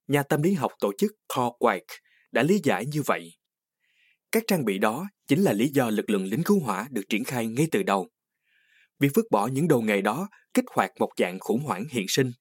Nhà 0.08 0.24
tâm 0.24 0.42
lý 0.42 0.54
học 0.54 0.72
tổ 0.80 0.92
chức 0.98 1.12
Paul 1.36 1.52
White 1.60 1.98
đã 2.32 2.44
lý 2.44 2.60
giải 2.64 2.86
như 2.86 3.02
vậy. 3.06 3.32
Các 4.32 4.44
trang 4.48 4.66
bị 4.66 4.78
đó 4.78 5.10
chính 5.28 5.42
là 5.42 5.54
lý 5.54 5.68
do 5.68 5.90
lực 5.90 6.10
lượng 6.10 6.26
lính 6.26 6.44
cứu 6.44 6.60
hỏa 6.60 6.88
được 6.92 7.04
triển 7.10 7.24
khai 7.24 7.48
ngay 7.48 7.68
từ 7.72 7.84
đầu. 7.84 8.10
Việc 9.00 9.12
vứt 9.14 9.26
bỏ 9.32 9.48
những 9.48 9.68
đồ 9.68 9.82
nghề 9.82 10.02
đó 10.02 10.30
kích 10.54 10.66
hoạt 10.76 10.92
một 11.00 11.10
dạng 11.18 11.40
khủng 11.40 11.64
hoảng 11.64 11.86
hiện 11.90 12.06
sinh. 12.10 12.32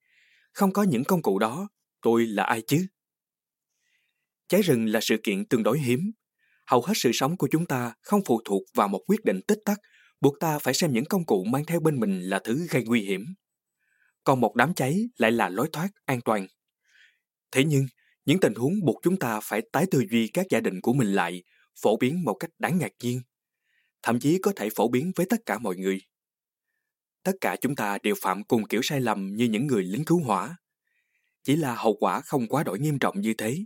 Không 0.53 0.73
có 0.73 0.83
những 0.83 1.05
công 1.05 1.23
cụ 1.23 1.39
đó, 1.39 1.69
tôi 2.03 2.27
là 2.27 2.45
ai 2.45 2.63
chứ? 2.67 2.87
Cháy 4.49 4.63
rừng 4.63 4.87
là 4.87 5.01
sự 5.03 5.17
kiện 5.23 5.47
tương 5.47 5.63
đối 5.63 5.79
hiếm. 5.79 6.13
Hầu 6.71 6.83
hết 6.83 6.93
sự 6.97 7.11
sống 7.13 7.37
của 7.37 7.49
chúng 7.51 7.67
ta 7.67 7.95
không 8.03 8.21
phụ 8.27 8.41
thuộc 8.45 8.63
vào 8.75 8.89
một 8.89 9.01
quyết 9.07 9.25
định 9.25 9.41
tích 9.49 9.59
tắc, 9.65 9.79
buộc 10.21 10.41
ta 10.41 10.59
phải 10.59 10.75
xem 10.75 10.93
những 10.93 11.05
công 11.05 11.27
cụ 11.27 11.45
mang 11.45 11.65
theo 11.65 11.81
bên 11.81 12.01
mình 12.01 12.21
là 12.21 12.41
thứ 12.45 12.67
gây 12.71 12.85
nguy 12.85 13.01
hiểm. 13.01 13.35
Còn 14.25 14.41
một 14.41 14.55
đám 14.55 14.75
cháy 14.75 15.01
lại 15.17 15.33
là 15.33 15.49
lối 15.49 15.69
thoát 15.73 15.89
an 16.05 16.21
toàn. 16.25 16.47
Thế 17.53 17.65
nhưng, 17.65 17.87
những 18.25 18.41
tình 18.41 18.55
huống 18.55 18.73
buộc 18.85 18.97
chúng 19.03 19.19
ta 19.19 19.41
phải 19.43 19.63
tái 19.73 19.87
tư 19.91 20.05
duy 20.11 20.29
các 20.29 20.47
gia 20.51 20.61
đình 20.61 20.81
của 20.81 20.93
mình 20.93 21.13
lại, 21.13 21.43
phổ 21.83 21.97
biến 21.97 22.25
một 22.25 22.35
cách 22.35 22.51
đáng 22.59 22.79
ngạc 22.79 22.93
nhiên. 23.03 23.21
Thậm 24.03 24.21
chí 24.21 24.39
có 24.43 24.53
thể 24.57 24.69
phổ 24.77 24.89
biến 24.89 25.13
với 25.17 25.27
tất 25.27 25.41
cả 25.47 25.59
mọi 25.59 25.77
người. 25.77 26.01
Tất 27.23 27.33
cả 27.41 27.57
chúng 27.61 27.77
ta 27.77 27.99
đều 28.03 28.15
phạm 28.21 28.45
cùng 28.45 28.65
kiểu 28.65 28.81
sai 28.83 29.01
lầm 29.01 29.27
như 29.37 29.45
những 29.45 29.67
người 29.67 29.83
lính 29.83 30.05
cứu 30.05 30.23
hỏa. 30.23 30.57
Chỉ 31.45 31.57
là 31.57 31.75
hậu 31.75 31.97
quả 32.01 32.21
không 32.21 32.49
quá 32.49 32.63
đổi 32.63 32.79
nghiêm 32.79 32.99
trọng 32.99 33.21
như 33.21 33.35
thế, 33.39 33.57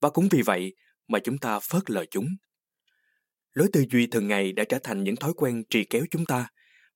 và 0.00 0.10
cũng 0.10 0.28
vì 0.30 0.42
vậy 0.42 0.74
mà 1.08 1.18
chúng 1.18 1.38
ta 1.38 1.60
phớt 1.60 1.90
lờ 1.90 2.04
chúng. 2.10 2.28
Lối 3.52 3.68
tư 3.72 3.84
duy 3.90 4.06
thường 4.06 4.28
ngày 4.28 4.52
đã 4.52 4.64
trở 4.68 4.78
thành 4.82 5.04
những 5.04 5.16
thói 5.16 5.32
quen 5.36 5.62
trì 5.70 5.84
kéo 5.84 6.04
chúng 6.10 6.26
ta, 6.26 6.48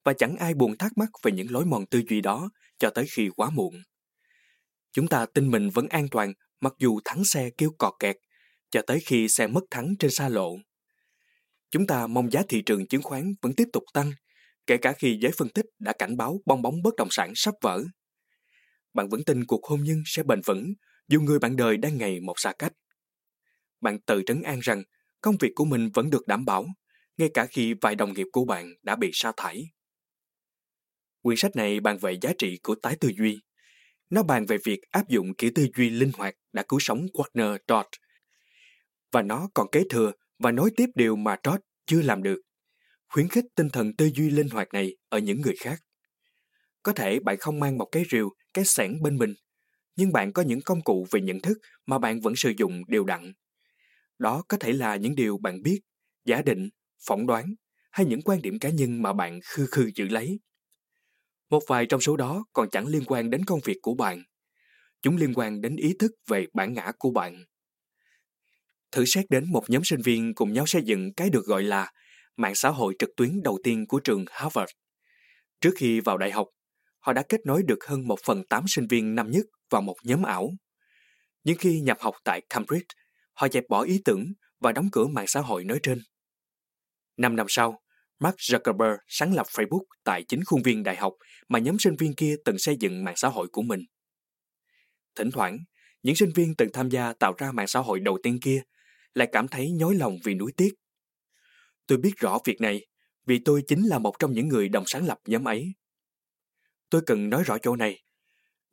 và 0.04 0.12
chẳng 0.12 0.36
ai 0.36 0.54
buồn 0.54 0.78
thắc 0.78 0.92
mắc 0.98 1.08
về 1.22 1.32
những 1.32 1.50
lối 1.50 1.64
mòn 1.64 1.86
tư 1.86 2.02
duy 2.08 2.20
đó 2.20 2.50
cho 2.78 2.90
tới 2.90 3.06
khi 3.10 3.28
quá 3.36 3.50
muộn. 3.50 3.74
Chúng 4.92 5.08
ta 5.08 5.26
tin 5.34 5.50
mình 5.50 5.70
vẫn 5.70 5.88
an 5.88 6.08
toàn 6.10 6.32
mặc 6.60 6.72
dù 6.78 7.00
thắng 7.04 7.24
xe 7.24 7.50
kêu 7.58 7.70
cọt 7.78 7.92
kẹt, 7.98 8.16
cho 8.70 8.82
tới 8.86 9.00
khi 9.00 9.28
xe 9.28 9.46
mất 9.46 9.64
thắng 9.70 9.94
trên 9.98 10.10
xa 10.10 10.28
lộ. 10.28 10.56
Chúng 11.70 11.86
ta 11.86 12.06
mong 12.06 12.32
giá 12.32 12.42
thị 12.48 12.62
trường 12.66 12.86
chứng 12.86 13.02
khoán 13.02 13.34
vẫn 13.42 13.52
tiếp 13.56 13.68
tục 13.72 13.84
tăng, 13.94 14.12
kể 14.66 14.76
cả 14.76 14.92
khi 14.92 15.18
giới 15.20 15.32
phân 15.36 15.48
tích 15.48 15.66
đã 15.78 15.92
cảnh 15.98 16.16
báo 16.16 16.40
bong 16.46 16.62
bóng 16.62 16.82
bất 16.82 16.94
động 16.96 17.08
sản 17.10 17.32
sắp 17.34 17.54
vỡ. 17.62 17.84
Bạn 18.94 19.08
vẫn 19.08 19.24
tin 19.24 19.44
cuộc 19.44 19.64
hôn 19.64 19.84
nhân 19.84 20.02
sẽ 20.06 20.22
bền 20.22 20.40
vững 20.46 20.72
dù 21.08 21.20
người 21.20 21.38
bạn 21.38 21.56
đời 21.56 21.76
đang 21.76 21.98
ngày 21.98 22.20
một 22.20 22.34
xa 22.36 22.52
cách. 22.58 22.72
Bạn 23.82 23.98
tự 24.00 24.22
trấn 24.26 24.42
an 24.42 24.60
rằng 24.60 24.82
công 25.20 25.36
việc 25.40 25.52
của 25.54 25.64
mình 25.64 25.90
vẫn 25.94 26.10
được 26.10 26.26
đảm 26.26 26.44
bảo, 26.44 26.66
ngay 27.16 27.30
cả 27.34 27.46
khi 27.46 27.74
vài 27.80 27.94
đồng 27.94 28.12
nghiệp 28.12 28.26
của 28.32 28.44
bạn 28.44 28.74
đã 28.82 28.96
bị 28.96 29.10
sa 29.12 29.32
thải. 29.36 29.64
Quyển 31.22 31.36
sách 31.36 31.56
này 31.56 31.80
bàn 31.80 31.98
về 31.98 32.18
giá 32.22 32.32
trị 32.38 32.58
của 32.62 32.74
tái 32.74 32.96
tư 33.00 33.10
duy. 33.18 33.38
Nó 34.10 34.22
bàn 34.22 34.46
về 34.46 34.58
việc 34.64 34.80
áp 34.90 35.08
dụng 35.08 35.34
kiểu 35.34 35.50
tư 35.54 35.66
duy 35.76 35.90
linh 35.90 36.10
hoạt 36.14 36.34
đã 36.52 36.62
cứu 36.68 36.78
sống 36.80 37.06
Warner 37.14 37.58
Dodd. 37.68 37.88
Và 39.12 39.22
nó 39.22 39.48
còn 39.54 39.66
kế 39.72 39.82
thừa 39.90 40.12
và 40.38 40.52
nối 40.52 40.70
tiếp 40.76 40.86
điều 40.94 41.16
mà 41.16 41.36
Dodd 41.44 41.60
chưa 41.86 42.02
làm 42.02 42.22
được. 42.22 42.40
Khuyến 43.08 43.28
khích 43.28 43.44
tinh 43.54 43.68
thần 43.70 43.96
tư 43.96 44.10
duy 44.14 44.30
linh 44.30 44.48
hoạt 44.48 44.68
này 44.72 44.96
ở 45.08 45.18
những 45.18 45.40
người 45.40 45.54
khác. 45.60 45.80
Có 46.82 46.92
thể 46.92 47.20
bạn 47.20 47.36
không 47.40 47.60
mang 47.60 47.78
một 47.78 47.88
cái 47.92 48.04
rìu, 48.10 48.30
cái 48.54 48.64
sẻn 48.64 49.02
bên 49.02 49.16
mình, 49.16 49.34
nhưng 49.96 50.12
bạn 50.12 50.32
có 50.32 50.42
những 50.42 50.60
công 50.64 50.82
cụ 50.82 51.06
về 51.10 51.20
nhận 51.20 51.40
thức 51.40 51.58
mà 51.86 51.98
bạn 51.98 52.20
vẫn 52.20 52.36
sử 52.36 52.52
dụng 52.58 52.82
đều 52.88 53.04
đặn. 53.04 53.32
Đó 54.22 54.42
có 54.48 54.56
thể 54.60 54.72
là 54.72 54.96
những 54.96 55.14
điều 55.14 55.38
bạn 55.38 55.62
biết, 55.62 55.80
giả 56.24 56.42
định, 56.42 56.68
phỏng 57.06 57.26
đoán 57.26 57.54
hay 57.90 58.06
những 58.06 58.22
quan 58.22 58.42
điểm 58.42 58.58
cá 58.58 58.68
nhân 58.68 59.02
mà 59.02 59.12
bạn 59.12 59.40
khư 59.44 59.66
khư 59.66 59.90
giữ 59.94 60.08
lấy. 60.08 60.40
Một 61.50 61.62
vài 61.68 61.86
trong 61.86 62.00
số 62.00 62.16
đó 62.16 62.44
còn 62.52 62.70
chẳng 62.70 62.86
liên 62.86 63.02
quan 63.06 63.30
đến 63.30 63.44
công 63.44 63.60
việc 63.64 63.76
của 63.82 63.94
bạn. 63.94 64.22
Chúng 65.02 65.16
liên 65.16 65.34
quan 65.34 65.60
đến 65.60 65.76
ý 65.76 65.94
thức 65.98 66.12
về 66.28 66.46
bản 66.54 66.72
ngã 66.72 66.92
của 66.98 67.10
bạn. 67.10 67.44
Thử 68.92 69.04
xét 69.04 69.24
đến 69.30 69.44
một 69.52 69.64
nhóm 69.68 69.84
sinh 69.84 70.00
viên 70.04 70.34
cùng 70.34 70.52
nhau 70.52 70.66
xây 70.66 70.82
dựng 70.82 71.14
cái 71.14 71.30
được 71.30 71.46
gọi 71.46 71.62
là 71.62 71.92
mạng 72.36 72.54
xã 72.54 72.68
hội 72.68 72.94
trực 72.98 73.10
tuyến 73.16 73.42
đầu 73.44 73.58
tiên 73.64 73.86
của 73.88 74.00
trường 74.00 74.24
Harvard. 74.30 74.72
Trước 75.60 75.74
khi 75.76 76.00
vào 76.00 76.18
đại 76.18 76.30
học, 76.30 76.46
họ 76.98 77.12
đã 77.12 77.22
kết 77.28 77.40
nối 77.46 77.62
được 77.62 77.84
hơn 77.88 78.08
một 78.08 78.18
phần 78.24 78.42
tám 78.48 78.64
sinh 78.68 78.86
viên 78.86 79.14
năm 79.14 79.30
nhất 79.30 79.44
vào 79.70 79.82
một 79.82 79.96
nhóm 80.04 80.22
ảo. 80.22 80.50
Nhưng 81.44 81.56
khi 81.56 81.80
nhập 81.80 81.96
học 82.00 82.14
tại 82.24 82.42
Cambridge, 82.50 82.86
họ 83.32 83.48
dẹp 83.48 83.64
bỏ 83.68 83.82
ý 83.82 84.00
tưởng 84.04 84.32
và 84.60 84.72
đóng 84.72 84.88
cửa 84.92 85.06
mạng 85.06 85.26
xã 85.26 85.40
hội 85.40 85.64
nói 85.64 85.78
trên. 85.82 85.98
Năm 87.16 87.36
năm 87.36 87.46
sau, 87.48 87.82
Mark 88.20 88.36
Zuckerberg 88.36 88.96
sáng 89.08 89.34
lập 89.34 89.46
Facebook 89.46 89.84
tại 90.04 90.24
chính 90.28 90.44
khuôn 90.44 90.62
viên 90.62 90.82
đại 90.82 90.96
học 90.96 91.12
mà 91.48 91.58
nhóm 91.58 91.78
sinh 91.78 91.96
viên 91.96 92.14
kia 92.14 92.36
từng 92.44 92.58
xây 92.58 92.76
dựng 92.80 93.04
mạng 93.04 93.16
xã 93.16 93.28
hội 93.28 93.48
của 93.52 93.62
mình. 93.62 93.80
Thỉnh 95.16 95.30
thoảng, 95.30 95.58
những 96.02 96.16
sinh 96.16 96.30
viên 96.34 96.54
từng 96.54 96.68
tham 96.72 96.88
gia 96.88 97.12
tạo 97.12 97.34
ra 97.38 97.52
mạng 97.52 97.66
xã 97.66 97.80
hội 97.80 98.00
đầu 98.00 98.18
tiên 98.22 98.38
kia 98.42 98.62
lại 99.14 99.28
cảm 99.32 99.48
thấy 99.48 99.70
nhói 99.70 99.94
lòng 99.94 100.18
vì 100.24 100.34
nuối 100.34 100.52
tiếc. 100.56 100.74
Tôi 101.86 101.98
biết 101.98 102.12
rõ 102.16 102.38
việc 102.44 102.60
này 102.60 102.86
vì 103.26 103.38
tôi 103.44 103.62
chính 103.68 103.82
là 103.82 103.98
một 103.98 104.18
trong 104.18 104.32
những 104.32 104.48
người 104.48 104.68
đồng 104.68 104.84
sáng 104.86 105.06
lập 105.06 105.18
nhóm 105.26 105.48
ấy. 105.48 105.72
Tôi 106.90 107.02
cần 107.06 107.30
nói 107.30 107.42
rõ 107.46 107.58
chỗ 107.58 107.76
này. 107.76 108.02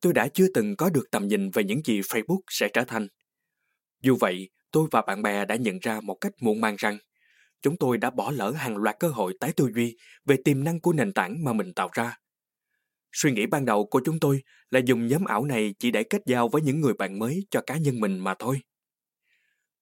Tôi 0.02 0.14
đã 0.14 0.28
chưa 0.28 0.48
từng 0.54 0.76
có 0.76 0.90
được 0.90 1.04
tầm 1.12 1.28
nhìn 1.28 1.50
về 1.50 1.64
những 1.64 1.82
gì 1.86 2.02
Facebook 2.02 2.42
sẽ 2.50 2.70
trở 2.74 2.84
thành. 2.84 3.08
Dù 4.02 4.16
vậy, 4.20 4.50
tôi 4.72 4.88
và 4.92 5.02
bạn 5.02 5.22
bè 5.22 5.46
đã 5.46 5.56
nhận 5.56 5.80
ra 5.80 6.02
một 6.02 6.16
cách 6.22 6.32
muộn 6.42 6.62
màng 6.62 6.76
rằng 6.78 6.98
chúng 7.62 7.78
tôi 7.78 7.98
đã 7.98 8.10
bỏ 8.10 8.32
lỡ 8.32 8.52
hàng 8.52 8.78
loạt 8.78 8.96
cơ 9.00 9.08
hội 9.08 9.34
tái 9.40 9.54
tư 9.56 9.70
duy 9.76 9.98
về 10.26 10.38
tiềm 10.46 10.64
năng 10.64 10.80
của 10.80 10.94
nền 10.94 11.14
tảng 11.14 11.44
mà 11.44 11.54
mình 11.54 11.74
tạo 11.74 11.90
ra. 11.94 12.18
Suy 13.12 13.32
nghĩ 13.32 13.46
ban 13.46 13.66
đầu 13.66 13.88
của 13.88 14.02
chúng 14.06 14.20
tôi 14.20 14.44
là 14.70 14.80
dùng 14.86 15.08
nhóm 15.08 15.26
ảo 15.26 15.46
này 15.46 15.74
chỉ 15.80 15.92
để 15.92 16.04
kết 16.04 16.22
giao 16.26 16.50
với 16.50 16.62
những 16.62 16.82
người 16.82 16.94
bạn 16.94 17.20
mới 17.20 17.48
cho 17.52 17.62
cá 17.62 17.78
nhân 17.78 18.00
mình 18.00 18.20
mà 18.20 18.34
thôi. 18.40 18.60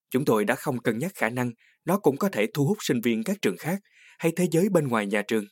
Chúng 0.09 0.25
tôi 0.25 0.45
đã 0.45 0.55
không 0.55 0.79
cân 0.79 0.99
nhắc 0.99 1.11
khả 1.15 1.29
năng 1.29 1.51
nó 1.85 1.97
cũng 1.97 2.17
có 2.17 2.29
thể 2.29 2.47
thu 2.53 2.65
hút 2.65 2.77
sinh 2.81 3.01
viên 3.01 3.23
các 3.23 3.37
trường 3.41 3.57
khác 3.57 3.79
hay 4.19 4.31
thế 4.35 4.47
giới 4.51 4.69
bên 4.69 4.87
ngoài 4.87 5.05
nhà 5.07 5.21
trường. 5.27 5.45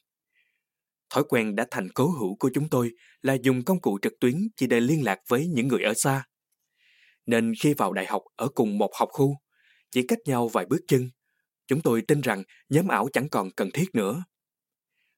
Thói 1.09 1.23
quen 1.29 1.55
đã 1.55 1.65
thành 1.71 1.87
cố 1.93 2.07
hữu 2.07 2.35
của 2.39 2.49
chúng 2.53 2.69
tôi 2.69 2.91
là 3.21 3.33
dùng 3.33 3.63
công 3.63 3.81
cụ 3.81 3.99
trực 4.01 4.13
tuyến 4.19 4.35
chỉ 4.57 4.67
để 4.67 4.79
liên 4.79 5.03
lạc 5.03 5.19
với 5.27 5.47
những 5.47 5.67
người 5.67 5.83
ở 5.83 5.93
xa. 5.93 6.23
Nên 7.25 7.53
khi 7.59 7.73
vào 7.73 7.93
đại 7.93 8.05
học 8.05 8.21
ở 8.35 8.47
cùng 8.47 8.77
một 8.77 8.91
học 8.95 9.09
khu, 9.11 9.37
chỉ 9.91 10.07
cách 10.07 10.19
nhau 10.25 10.47
vài 10.47 10.65
bước 10.65 10.81
chân, 10.87 11.09
chúng 11.67 11.81
tôi 11.81 12.01
tin 12.01 12.21
rằng 12.21 12.43
nhóm 12.69 12.87
ảo 12.87 13.07
chẳng 13.13 13.29
còn 13.29 13.51
cần 13.51 13.69
thiết 13.73 13.85
nữa. 13.93 14.23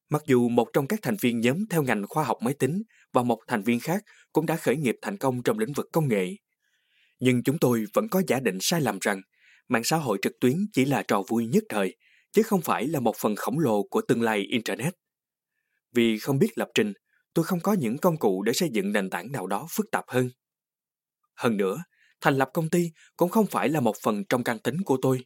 Mặc 0.09 0.21
dù 0.25 0.49
một 0.49 0.67
trong 0.73 0.87
các 0.87 0.99
thành 1.01 1.15
viên 1.21 1.39
nhóm 1.39 1.65
theo 1.69 1.83
ngành 1.83 2.07
khoa 2.07 2.23
học 2.23 2.37
máy 2.41 2.53
tính 2.53 2.83
và 3.13 3.23
một 3.23 3.39
thành 3.47 3.61
viên 3.61 3.79
khác 3.79 4.03
cũng 4.33 4.45
đã 4.45 4.55
khởi 4.55 4.77
nghiệp 4.77 4.95
thành 5.01 5.17
công 5.17 5.43
trong 5.43 5.59
lĩnh 5.59 5.73
vực 5.73 5.87
công 5.91 6.07
nghệ, 6.07 6.35
nhưng 7.19 7.43
chúng 7.43 7.57
tôi 7.59 7.85
vẫn 7.93 8.09
có 8.09 8.21
giả 8.27 8.39
định 8.39 8.57
sai 8.61 8.81
lầm 8.81 8.97
rằng 9.01 9.21
mạng 9.67 9.83
xã 9.83 9.97
hội 9.97 10.17
trực 10.21 10.33
tuyến 10.41 10.55
chỉ 10.73 10.85
là 10.85 11.03
trò 11.07 11.23
vui 11.27 11.47
nhất 11.47 11.63
thời, 11.69 11.95
chứ 12.31 12.43
không 12.43 12.61
phải 12.61 12.87
là 12.87 12.99
một 12.99 13.15
phần 13.17 13.35
khổng 13.35 13.59
lồ 13.59 13.83
của 13.83 14.01
tương 14.01 14.21
lai 14.21 14.39
Internet. 14.39 14.93
Vì 15.93 16.19
không 16.19 16.39
biết 16.39 16.51
lập 16.55 16.69
trình, 16.75 16.93
tôi 17.33 17.45
không 17.45 17.59
có 17.59 17.73
những 17.73 17.97
công 17.97 18.17
cụ 18.17 18.43
để 18.43 18.53
xây 18.53 18.69
dựng 18.69 18.91
nền 18.91 19.09
tảng 19.09 19.31
nào 19.31 19.47
đó 19.47 19.67
phức 19.69 19.85
tạp 19.91 20.03
hơn. 20.07 20.29
Hơn 21.35 21.57
nữa, 21.57 21.83
thành 22.21 22.37
lập 22.37 22.49
công 22.53 22.69
ty 22.69 22.91
cũng 23.17 23.29
không 23.29 23.45
phải 23.45 23.69
là 23.69 23.79
một 23.79 23.95
phần 24.03 24.23
trong 24.29 24.43
căn 24.43 24.59
tính 24.59 24.77
của 24.85 24.97
tôi. 25.01 25.25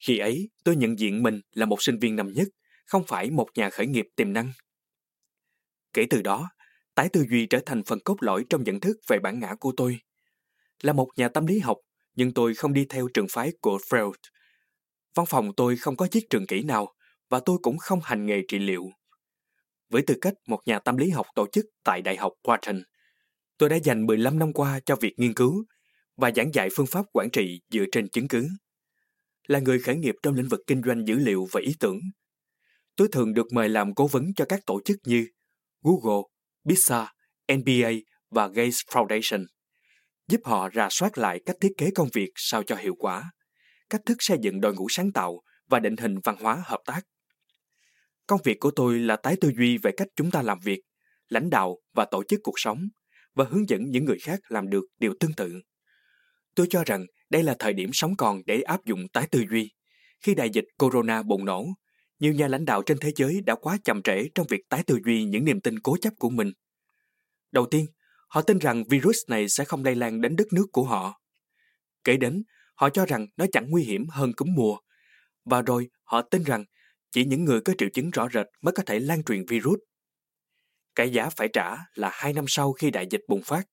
Khi 0.00 0.18
ấy, 0.18 0.50
tôi 0.64 0.76
nhận 0.76 0.98
diện 0.98 1.22
mình 1.22 1.40
là 1.52 1.66
một 1.66 1.82
sinh 1.82 1.98
viên 1.98 2.16
năm 2.16 2.32
nhất, 2.32 2.48
không 2.86 3.04
phải 3.06 3.30
một 3.30 3.48
nhà 3.54 3.70
khởi 3.70 3.86
nghiệp 3.86 4.06
tiềm 4.16 4.32
năng. 4.32 4.52
Kể 5.92 6.06
từ 6.10 6.22
đó, 6.22 6.50
tái 6.94 7.08
tư 7.08 7.24
duy 7.30 7.46
trở 7.46 7.60
thành 7.66 7.82
phần 7.84 7.98
cốt 8.04 8.16
lõi 8.20 8.44
trong 8.50 8.64
nhận 8.64 8.80
thức 8.80 8.96
về 9.08 9.18
bản 9.18 9.40
ngã 9.40 9.54
của 9.60 9.72
tôi. 9.76 10.00
Là 10.82 10.92
một 10.92 11.08
nhà 11.16 11.28
tâm 11.28 11.46
lý 11.46 11.58
học, 11.58 11.78
nhưng 12.14 12.34
tôi 12.34 12.54
không 12.54 12.72
đi 12.72 12.86
theo 12.88 13.08
trường 13.14 13.26
phái 13.30 13.52
của 13.60 13.78
Freud. 13.90 14.12
Văn 15.14 15.26
phòng 15.26 15.52
tôi 15.56 15.76
không 15.76 15.96
có 15.96 16.06
chiếc 16.06 16.30
trường 16.30 16.46
kỹ 16.46 16.62
nào 16.62 16.94
và 17.28 17.40
tôi 17.40 17.58
cũng 17.62 17.78
không 17.78 18.00
hành 18.02 18.26
nghề 18.26 18.42
trị 18.48 18.58
liệu. 18.58 18.90
Với 19.90 20.02
tư 20.02 20.14
cách 20.20 20.34
một 20.46 20.60
nhà 20.66 20.78
tâm 20.78 20.96
lý 20.96 21.10
học 21.10 21.26
tổ 21.34 21.46
chức 21.52 21.64
tại 21.84 22.02
Đại 22.02 22.16
học 22.16 22.32
Wharton, 22.42 22.82
tôi 23.58 23.68
đã 23.68 23.76
dành 23.76 24.06
15 24.06 24.38
năm 24.38 24.52
qua 24.52 24.80
cho 24.86 24.96
việc 24.96 25.14
nghiên 25.16 25.34
cứu 25.34 25.64
và 26.16 26.30
giảng 26.36 26.54
dạy 26.54 26.68
phương 26.76 26.86
pháp 26.86 27.06
quản 27.12 27.30
trị 27.30 27.60
dựa 27.70 27.84
trên 27.92 28.08
chứng 28.08 28.28
cứ. 28.28 28.48
Là 29.46 29.58
người 29.58 29.78
khởi 29.78 29.96
nghiệp 29.96 30.14
trong 30.22 30.34
lĩnh 30.34 30.48
vực 30.48 30.60
kinh 30.66 30.82
doanh 30.82 31.06
dữ 31.06 31.14
liệu 31.14 31.46
và 31.52 31.60
ý 31.60 31.74
tưởng, 31.80 31.98
tôi 32.96 33.08
thường 33.12 33.34
được 33.34 33.46
mời 33.52 33.68
làm 33.68 33.94
cố 33.94 34.06
vấn 34.06 34.34
cho 34.36 34.44
các 34.48 34.60
tổ 34.66 34.80
chức 34.84 34.96
như 35.06 35.26
Google, 35.82 36.22
Pizza, 36.64 37.06
NBA 37.48 37.90
và 38.30 38.46
Gates 38.46 38.78
Foundation, 38.88 39.44
giúp 40.28 40.40
họ 40.44 40.70
rà 40.74 40.88
soát 40.90 41.18
lại 41.18 41.40
cách 41.46 41.56
thiết 41.60 41.72
kế 41.78 41.90
công 41.94 42.08
việc 42.12 42.30
sao 42.34 42.62
cho 42.62 42.76
hiệu 42.76 42.94
quả, 42.98 43.30
cách 43.90 44.00
thức 44.06 44.16
xây 44.20 44.38
dựng 44.42 44.60
đội 44.60 44.74
ngũ 44.74 44.86
sáng 44.88 45.12
tạo 45.12 45.40
và 45.68 45.80
định 45.80 45.96
hình 45.96 46.14
văn 46.24 46.36
hóa 46.40 46.62
hợp 46.66 46.80
tác. 46.86 47.00
Công 48.26 48.40
việc 48.44 48.60
của 48.60 48.70
tôi 48.70 48.98
là 48.98 49.16
tái 49.16 49.36
tư 49.40 49.52
duy 49.58 49.78
về 49.78 49.90
cách 49.96 50.08
chúng 50.16 50.30
ta 50.30 50.42
làm 50.42 50.58
việc, 50.64 50.80
lãnh 51.28 51.50
đạo 51.50 51.78
và 51.94 52.04
tổ 52.10 52.22
chức 52.28 52.40
cuộc 52.42 52.54
sống 52.56 52.78
và 53.34 53.44
hướng 53.50 53.68
dẫn 53.68 53.80
những 53.90 54.04
người 54.04 54.18
khác 54.22 54.40
làm 54.48 54.68
được 54.68 54.84
điều 54.98 55.14
tương 55.20 55.32
tự. 55.32 55.60
Tôi 56.54 56.66
cho 56.70 56.84
rằng 56.84 57.06
đây 57.30 57.42
là 57.42 57.56
thời 57.58 57.72
điểm 57.72 57.90
sống 57.92 58.16
còn 58.16 58.42
để 58.46 58.62
áp 58.62 58.84
dụng 58.84 59.08
tái 59.08 59.28
tư 59.30 59.44
duy. 59.50 59.72
Khi 60.20 60.34
đại 60.34 60.50
dịch 60.50 60.64
corona 60.78 61.22
bùng 61.22 61.44
nổ, 61.44 61.66
nhiều 62.18 62.32
nhà 62.32 62.48
lãnh 62.48 62.64
đạo 62.64 62.82
trên 62.82 62.98
thế 62.98 63.12
giới 63.16 63.40
đã 63.46 63.54
quá 63.54 63.78
chậm 63.84 64.02
trễ 64.02 64.28
trong 64.34 64.46
việc 64.46 64.60
tái 64.68 64.82
tư 64.86 64.98
duy 65.04 65.24
những 65.24 65.44
niềm 65.44 65.60
tin 65.60 65.78
cố 65.78 65.96
chấp 65.96 66.12
của 66.18 66.30
mình. 66.30 66.52
Đầu 67.52 67.66
tiên, 67.66 67.86
họ 68.28 68.42
tin 68.42 68.58
rằng 68.58 68.84
virus 68.90 69.16
này 69.28 69.48
sẽ 69.48 69.64
không 69.64 69.84
lây 69.84 69.94
lan 69.94 70.20
đến 70.20 70.36
đất 70.36 70.52
nước 70.52 70.66
của 70.72 70.84
họ. 70.84 71.20
Kể 72.04 72.16
đến, 72.16 72.42
họ 72.74 72.90
cho 72.90 73.06
rằng 73.06 73.26
nó 73.36 73.46
chẳng 73.52 73.70
nguy 73.70 73.84
hiểm 73.84 74.06
hơn 74.08 74.32
cúm 74.32 74.48
mùa. 74.54 74.76
Và 75.44 75.62
rồi, 75.62 75.88
họ 76.04 76.22
tin 76.22 76.42
rằng 76.42 76.64
chỉ 77.10 77.24
những 77.24 77.44
người 77.44 77.60
có 77.60 77.74
triệu 77.78 77.88
chứng 77.94 78.10
rõ 78.10 78.28
rệt 78.32 78.46
mới 78.60 78.72
có 78.72 78.82
thể 78.86 79.00
lan 79.00 79.24
truyền 79.24 79.44
virus. 79.48 79.78
Cái 80.94 81.10
giá 81.10 81.30
phải 81.36 81.48
trả 81.52 81.76
là 81.94 82.10
hai 82.12 82.32
năm 82.32 82.44
sau 82.48 82.72
khi 82.72 82.90
đại 82.90 83.06
dịch 83.10 83.20
bùng 83.28 83.42
phát, 83.42 83.66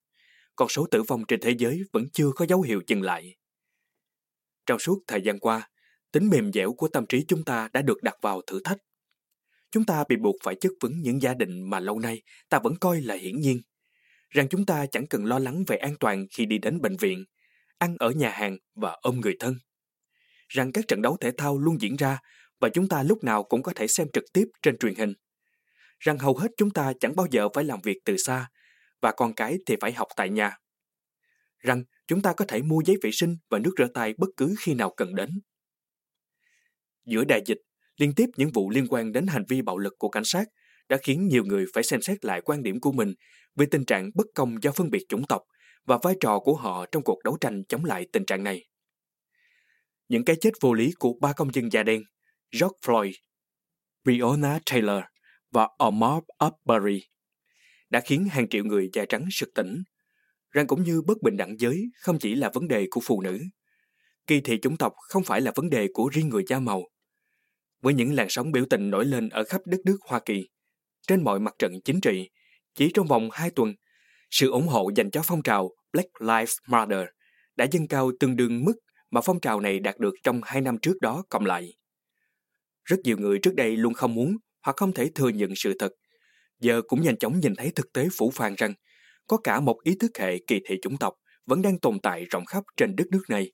con 0.56 0.70
số 0.70 0.88
tử 0.92 1.04
vong 1.04 1.24
trên 1.28 1.40
thế 1.40 1.56
giới 1.58 1.82
vẫn 1.94 2.06
chưa 2.14 2.32
có 2.36 2.46
dấu 2.46 2.62
hiệu 2.62 2.82
dừng 2.88 3.02
lại. 3.02 3.36
Trong 4.66 4.80
suốt 4.80 5.00
thời 5.08 5.22
gian 5.22 5.40
qua, 5.40 5.70
tính 6.12 6.30
mềm 6.30 6.52
dẻo 6.54 6.74
của 6.74 6.88
tâm 6.88 7.06
trí 7.06 7.26
chúng 7.28 7.44
ta 7.44 7.70
đã 7.74 7.82
được 7.82 8.04
đặt 8.04 8.16
vào 8.22 8.42
thử 8.48 8.62
thách. 8.64 8.78
Chúng 9.72 9.86
ta 9.86 10.04
bị 10.10 10.16
buộc 10.16 10.36
phải 10.44 10.56
chất 10.62 10.72
vấn 10.82 10.92
những 11.02 11.22
gia 11.22 11.34
định 11.34 11.70
mà 11.70 11.80
lâu 11.80 12.00
nay 12.00 12.22
ta 12.50 12.60
vẫn 12.60 12.76
coi 12.82 13.02
là 13.02 13.16
hiển 13.16 13.40
nhiên, 13.40 13.62
rằng 14.30 14.48
chúng 14.50 14.66
ta 14.66 14.86
chẳng 14.86 15.08
cần 15.08 15.26
lo 15.26 15.40
lắng 15.40 15.64
về 15.68 15.78
an 15.78 15.96
toàn 16.00 16.26
khi 16.32 16.46
đi 16.46 16.58
đến 16.58 16.82
bệnh 16.82 16.98
viện, 16.98 17.26
ăn 17.78 17.96
ở 18.00 18.12
nhà 18.12 18.30
hàng 18.30 18.58
và 18.76 18.98
ôm 19.02 19.20
người 19.20 19.36
thân. 19.40 19.56
Rằng 20.48 20.72
các 20.72 20.88
trận 20.88 21.02
đấu 21.02 21.18
thể 21.22 21.32
thao 21.38 21.60
luôn 21.60 21.82
diễn 21.82 21.96
ra 21.96 22.20
và 22.60 22.70
chúng 22.70 22.88
ta 22.88 23.04
lúc 23.04 23.24
nào 23.24 23.44
cũng 23.44 23.64
có 23.64 23.74
thể 23.76 23.88
xem 23.88 24.08
trực 24.14 24.24
tiếp 24.34 24.46
trên 24.62 24.78
truyền 24.78 24.96
hình. 24.96 25.14
Rằng 26.00 26.18
hầu 26.18 26.38
hết 26.38 26.52
chúng 26.58 26.70
ta 26.70 26.94
chẳng 27.00 27.16
bao 27.16 27.28
giờ 27.32 27.50
phải 27.54 27.64
làm 27.64 27.82
việc 27.82 27.98
từ 28.06 28.18
xa 28.18 28.50
và 29.02 29.12
con 29.12 29.34
cái 29.34 29.58
thì 29.66 29.76
phải 29.82 29.94
học 29.94 30.08
tại 30.16 30.30
nhà. 30.30 30.58
Rằng 31.60 31.84
chúng 32.08 32.22
ta 32.22 32.34
có 32.34 32.46
thể 32.48 32.62
mua 32.62 32.82
giấy 32.86 32.98
vệ 33.04 33.12
sinh 33.14 33.38
và 33.50 33.60
nước 33.60 33.72
rửa 33.78 33.88
tay 33.94 34.14
bất 34.18 34.30
cứ 34.38 34.56
khi 34.60 34.74
nào 34.74 34.94
cần 34.98 35.16
đến. 35.16 35.30
Giữa 37.06 37.24
đại 37.24 37.42
dịch, 37.46 37.58
liên 37.98 38.16
tiếp 38.16 38.26
những 38.38 38.52
vụ 38.54 38.70
liên 38.70 38.88
quan 38.90 39.12
đến 39.12 39.28
hành 39.28 39.44
vi 39.50 39.62
bạo 39.62 39.78
lực 39.78 39.94
của 40.00 40.10
cảnh 40.10 40.26
sát 40.26 40.48
đã 40.90 40.98
khiến 41.04 41.28
nhiều 41.28 41.44
người 41.46 41.66
phải 41.74 41.84
xem 41.84 42.02
xét 42.02 42.26
lại 42.26 42.42
quan 42.42 42.64
điểm 42.64 42.80
của 42.80 42.92
mình 42.92 43.14
về 43.56 43.66
tình 43.72 43.86
trạng 43.86 44.10
bất 44.16 44.28
công 44.36 44.64
do 44.64 44.72
phân 44.72 44.90
biệt 44.90 45.06
chủng 45.10 45.28
tộc 45.28 45.42
và 45.86 46.00
vai 46.04 46.16
trò 46.20 46.40
của 46.40 46.56
họ 46.56 46.86
trong 46.92 47.04
cuộc 47.04 47.24
đấu 47.24 47.38
tranh 47.42 47.64
chống 47.70 47.86
lại 47.86 48.08
tình 48.14 48.26
trạng 48.26 48.44
này. 48.44 48.66
Những 50.08 50.26
cái 50.26 50.36
chết 50.42 50.52
vô 50.62 50.74
lý 50.74 50.92
của 51.00 51.14
ba 51.22 51.34
công 51.34 51.54
dân 51.54 51.72
da 51.72 51.84
đen, 51.84 52.04
George 52.52 52.78
Floyd, 52.86 53.14
Breonna 54.04 54.60
Taylor 54.72 55.04
và 55.52 55.68
Ahmaud 55.78 56.24
Arbery 56.38 57.04
đã 57.92 58.02
khiến 58.06 58.26
hàng 58.26 58.50
triệu 58.50 58.64
người 58.64 58.90
da 58.94 59.06
trắng 59.06 59.26
sực 59.32 59.50
tỉnh, 59.56 59.84
rằng 60.52 60.68
cũng 60.68 60.84
như 60.84 61.02
bất 61.02 61.22
bình 61.22 61.38
đẳng 61.38 61.60
giới 61.60 61.84
không 62.02 62.20
chỉ 62.20 62.36
là 62.36 62.52
vấn 62.54 62.68
đề 62.68 62.88
của 62.92 63.02
phụ 63.04 63.22
nữ. 63.22 63.40
Kỳ 64.28 64.42
thị 64.42 64.60
chủng 64.62 64.78
tộc 64.78 64.94
không 64.98 65.24
phải 65.24 65.42
là 65.42 65.52
vấn 65.56 65.70
đề 65.70 65.88
của 65.94 66.10
riêng 66.10 66.30
người 66.30 66.44
da 66.48 66.60
màu. 66.60 66.84
Với 67.82 67.94
những 67.94 68.14
làn 68.14 68.28
sóng 68.30 68.52
biểu 68.52 68.66
tình 68.70 68.90
nổi 68.90 69.06
lên 69.06 69.30
ở 69.30 69.44
khắp 69.44 69.62
đất 69.66 69.80
nước 69.86 69.98
Hoa 70.02 70.20
Kỳ, 70.20 70.48
trên 71.08 71.24
mọi 71.24 71.40
mặt 71.40 71.54
trận 71.60 71.74
chính 71.86 72.02
trị, 72.02 72.30
chỉ 72.76 72.92
trong 72.94 73.08
vòng 73.08 73.30
2 73.32 73.50
tuần, 73.50 73.74
sự 74.32 74.52
ủng 74.52 74.68
hộ 74.68 74.90
dành 74.96 75.12
cho 75.12 75.22
phong 75.24 75.44
trào 75.44 75.70
Black 75.94 76.22
Lives 76.22 76.56
Matter 76.68 77.06
đã 77.56 77.66
dâng 77.72 77.88
cao 77.88 78.12
tương 78.20 78.36
đương 78.36 78.64
mức 78.66 78.74
mà 79.12 79.22
phong 79.22 79.40
trào 79.40 79.60
này 79.60 79.80
đạt 79.80 79.98
được 79.98 80.14
trong 80.24 80.42
hai 80.44 80.62
năm 80.62 80.78
trước 80.82 81.02
đó 81.02 81.24
cộng 81.30 81.46
lại. 81.46 81.74
Rất 82.84 82.98
nhiều 83.04 83.18
người 83.18 83.40
trước 83.40 83.56
đây 83.56 83.78
luôn 83.78 83.94
không 83.94 84.16
muốn 84.16 84.38
hoặc 84.62 84.76
không 84.78 84.94
thể 84.94 85.12
thừa 85.16 85.30
nhận 85.30 85.50
sự 85.56 85.74
thật, 85.80 85.92
giờ 86.62 86.82
cũng 86.88 87.02
nhanh 87.02 87.18
chóng 87.18 87.40
nhìn 87.40 87.56
thấy 87.56 87.72
thực 87.76 87.94
tế 87.94 88.08
phủ 88.18 88.32
phàng 88.32 88.56
rằng 88.58 88.74
có 89.28 89.38
cả 89.38 89.60
một 89.60 89.80
ý 89.84 89.96
thức 90.00 90.12
hệ 90.20 90.38
kỳ 90.48 90.60
thị 90.68 90.76
chủng 90.82 90.98
tộc 90.98 91.14
vẫn 91.46 91.62
đang 91.62 91.80
tồn 91.80 92.00
tại 92.00 92.26
rộng 92.26 92.46
khắp 92.46 92.64
trên 92.78 92.96
đất 92.96 93.08
nước 93.12 93.24
này. 93.30 93.52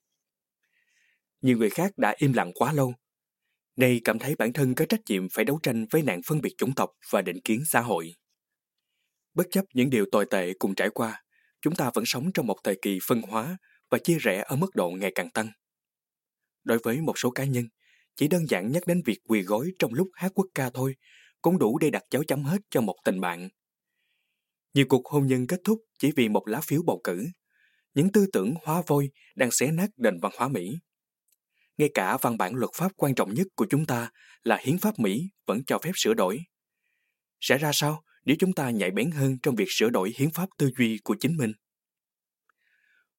Nhiều 1.40 1.58
người 1.58 1.70
khác 1.70 1.92
đã 1.96 2.14
im 2.18 2.32
lặng 2.32 2.52
quá 2.54 2.72
lâu, 2.72 2.94
nay 3.76 4.00
cảm 4.04 4.18
thấy 4.18 4.34
bản 4.36 4.52
thân 4.52 4.74
có 4.74 4.84
trách 4.88 5.00
nhiệm 5.08 5.28
phải 5.28 5.44
đấu 5.44 5.58
tranh 5.62 5.86
với 5.90 6.02
nạn 6.02 6.20
phân 6.26 6.40
biệt 6.40 6.54
chủng 6.58 6.74
tộc 6.74 6.90
và 7.10 7.22
định 7.22 7.40
kiến 7.44 7.62
xã 7.66 7.80
hội. 7.80 8.14
Bất 9.34 9.46
chấp 9.50 9.64
những 9.74 9.90
điều 9.90 10.06
tồi 10.12 10.26
tệ 10.30 10.52
cùng 10.58 10.74
trải 10.74 10.90
qua, 10.90 11.22
chúng 11.60 11.74
ta 11.74 11.90
vẫn 11.94 12.04
sống 12.06 12.30
trong 12.34 12.46
một 12.46 12.56
thời 12.64 12.78
kỳ 12.82 12.98
phân 13.06 13.22
hóa 13.22 13.56
và 13.90 13.98
chia 13.98 14.18
rẽ 14.18 14.44
ở 14.46 14.56
mức 14.56 14.74
độ 14.74 14.90
ngày 14.90 15.12
càng 15.14 15.30
tăng. 15.30 15.50
Đối 16.64 16.78
với 16.78 17.00
một 17.00 17.18
số 17.18 17.30
cá 17.30 17.44
nhân, 17.44 17.64
chỉ 18.16 18.28
đơn 18.28 18.46
giản 18.48 18.72
nhắc 18.72 18.86
đến 18.86 19.02
việc 19.04 19.18
quỳ 19.24 19.42
gối 19.42 19.70
trong 19.78 19.94
lúc 19.94 20.08
hát 20.14 20.32
quốc 20.34 20.46
ca 20.54 20.70
thôi 20.70 20.94
cũng 21.42 21.58
đủ 21.58 21.78
để 21.78 21.90
đặt 21.90 22.04
dấu 22.10 22.24
chấm 22.24 22.44
hết 22.44 22.58
cho 22.70 22.80
một 22.80 22.96
tình 23.04 23.20
bạn. 23.20 23.48
Nhiều 24.74 24.86
cuộc 24.88 25.06
hôn 25.06 25.26
nhân 25.26 25.46
kết 25.46 25.60
thúc 25.64 25.78
chỉ 25.98 26.12
vì 26.16 26.28
một 26.28 26.48
lá 26.48 26.60
phiếu 26.60 26.82
bầu 26.82 27.00
cử. 27.04 27.26
Những 27.94 28.12
tư 28.12 28.26
tưởng 28.32 28.54
hóa 28.64 28.82
vôi 28.86 29.10
đang 29.36 29.50
xé 29.50 29.70
nát 29.70 29.90
nền 29.96 30.20
văn 30.20 30.32
hóa 30.36 30.48
Mỹ. 30.48 30.78
Ngay 31.76 31.90
cả 31.94 32.18
văn 32.20 32.38
bản 32.38 32.54
luật 32.54 32.70
pháp 32.74 32.92
quan 32.96 33.14
trọng 33.14 33.34
nhất 33.34 33.46
của 33.54 33.66
chúng 33.70 33.86
ta 33.86 34.10
là 34.42 34.58
hiến 34.60 34.78
pháp 34.78 34.98
Mỹ 34.98 35.28
vẫn 35.46 35.64
cho 35.66 35.78
phép 35.78 35.92
sửa 35.94 36.14
đổi. 36.14 36.38
Sẽ 37.40 37.58
ra 37.58 37.70
sao 37.74 38.02
nếu 38.24 38.36
chúng 38.38 38.52
ta 38.52 38.70
nhạy 38.70 38.90
bén 38.90 39.10
hơn 39.10 39.38
trong 39.42 39.54
việc 39.54 39.68
sửa 39.68 39.90
đổi 39.90 40.12
hiến 40.16 40.30
pháp 40.30 40.48
tư 40.58 40.70
duy 40.78 40.98
của 41.04 41.16
chính 41.20 41.36
mình? 41.36 41.52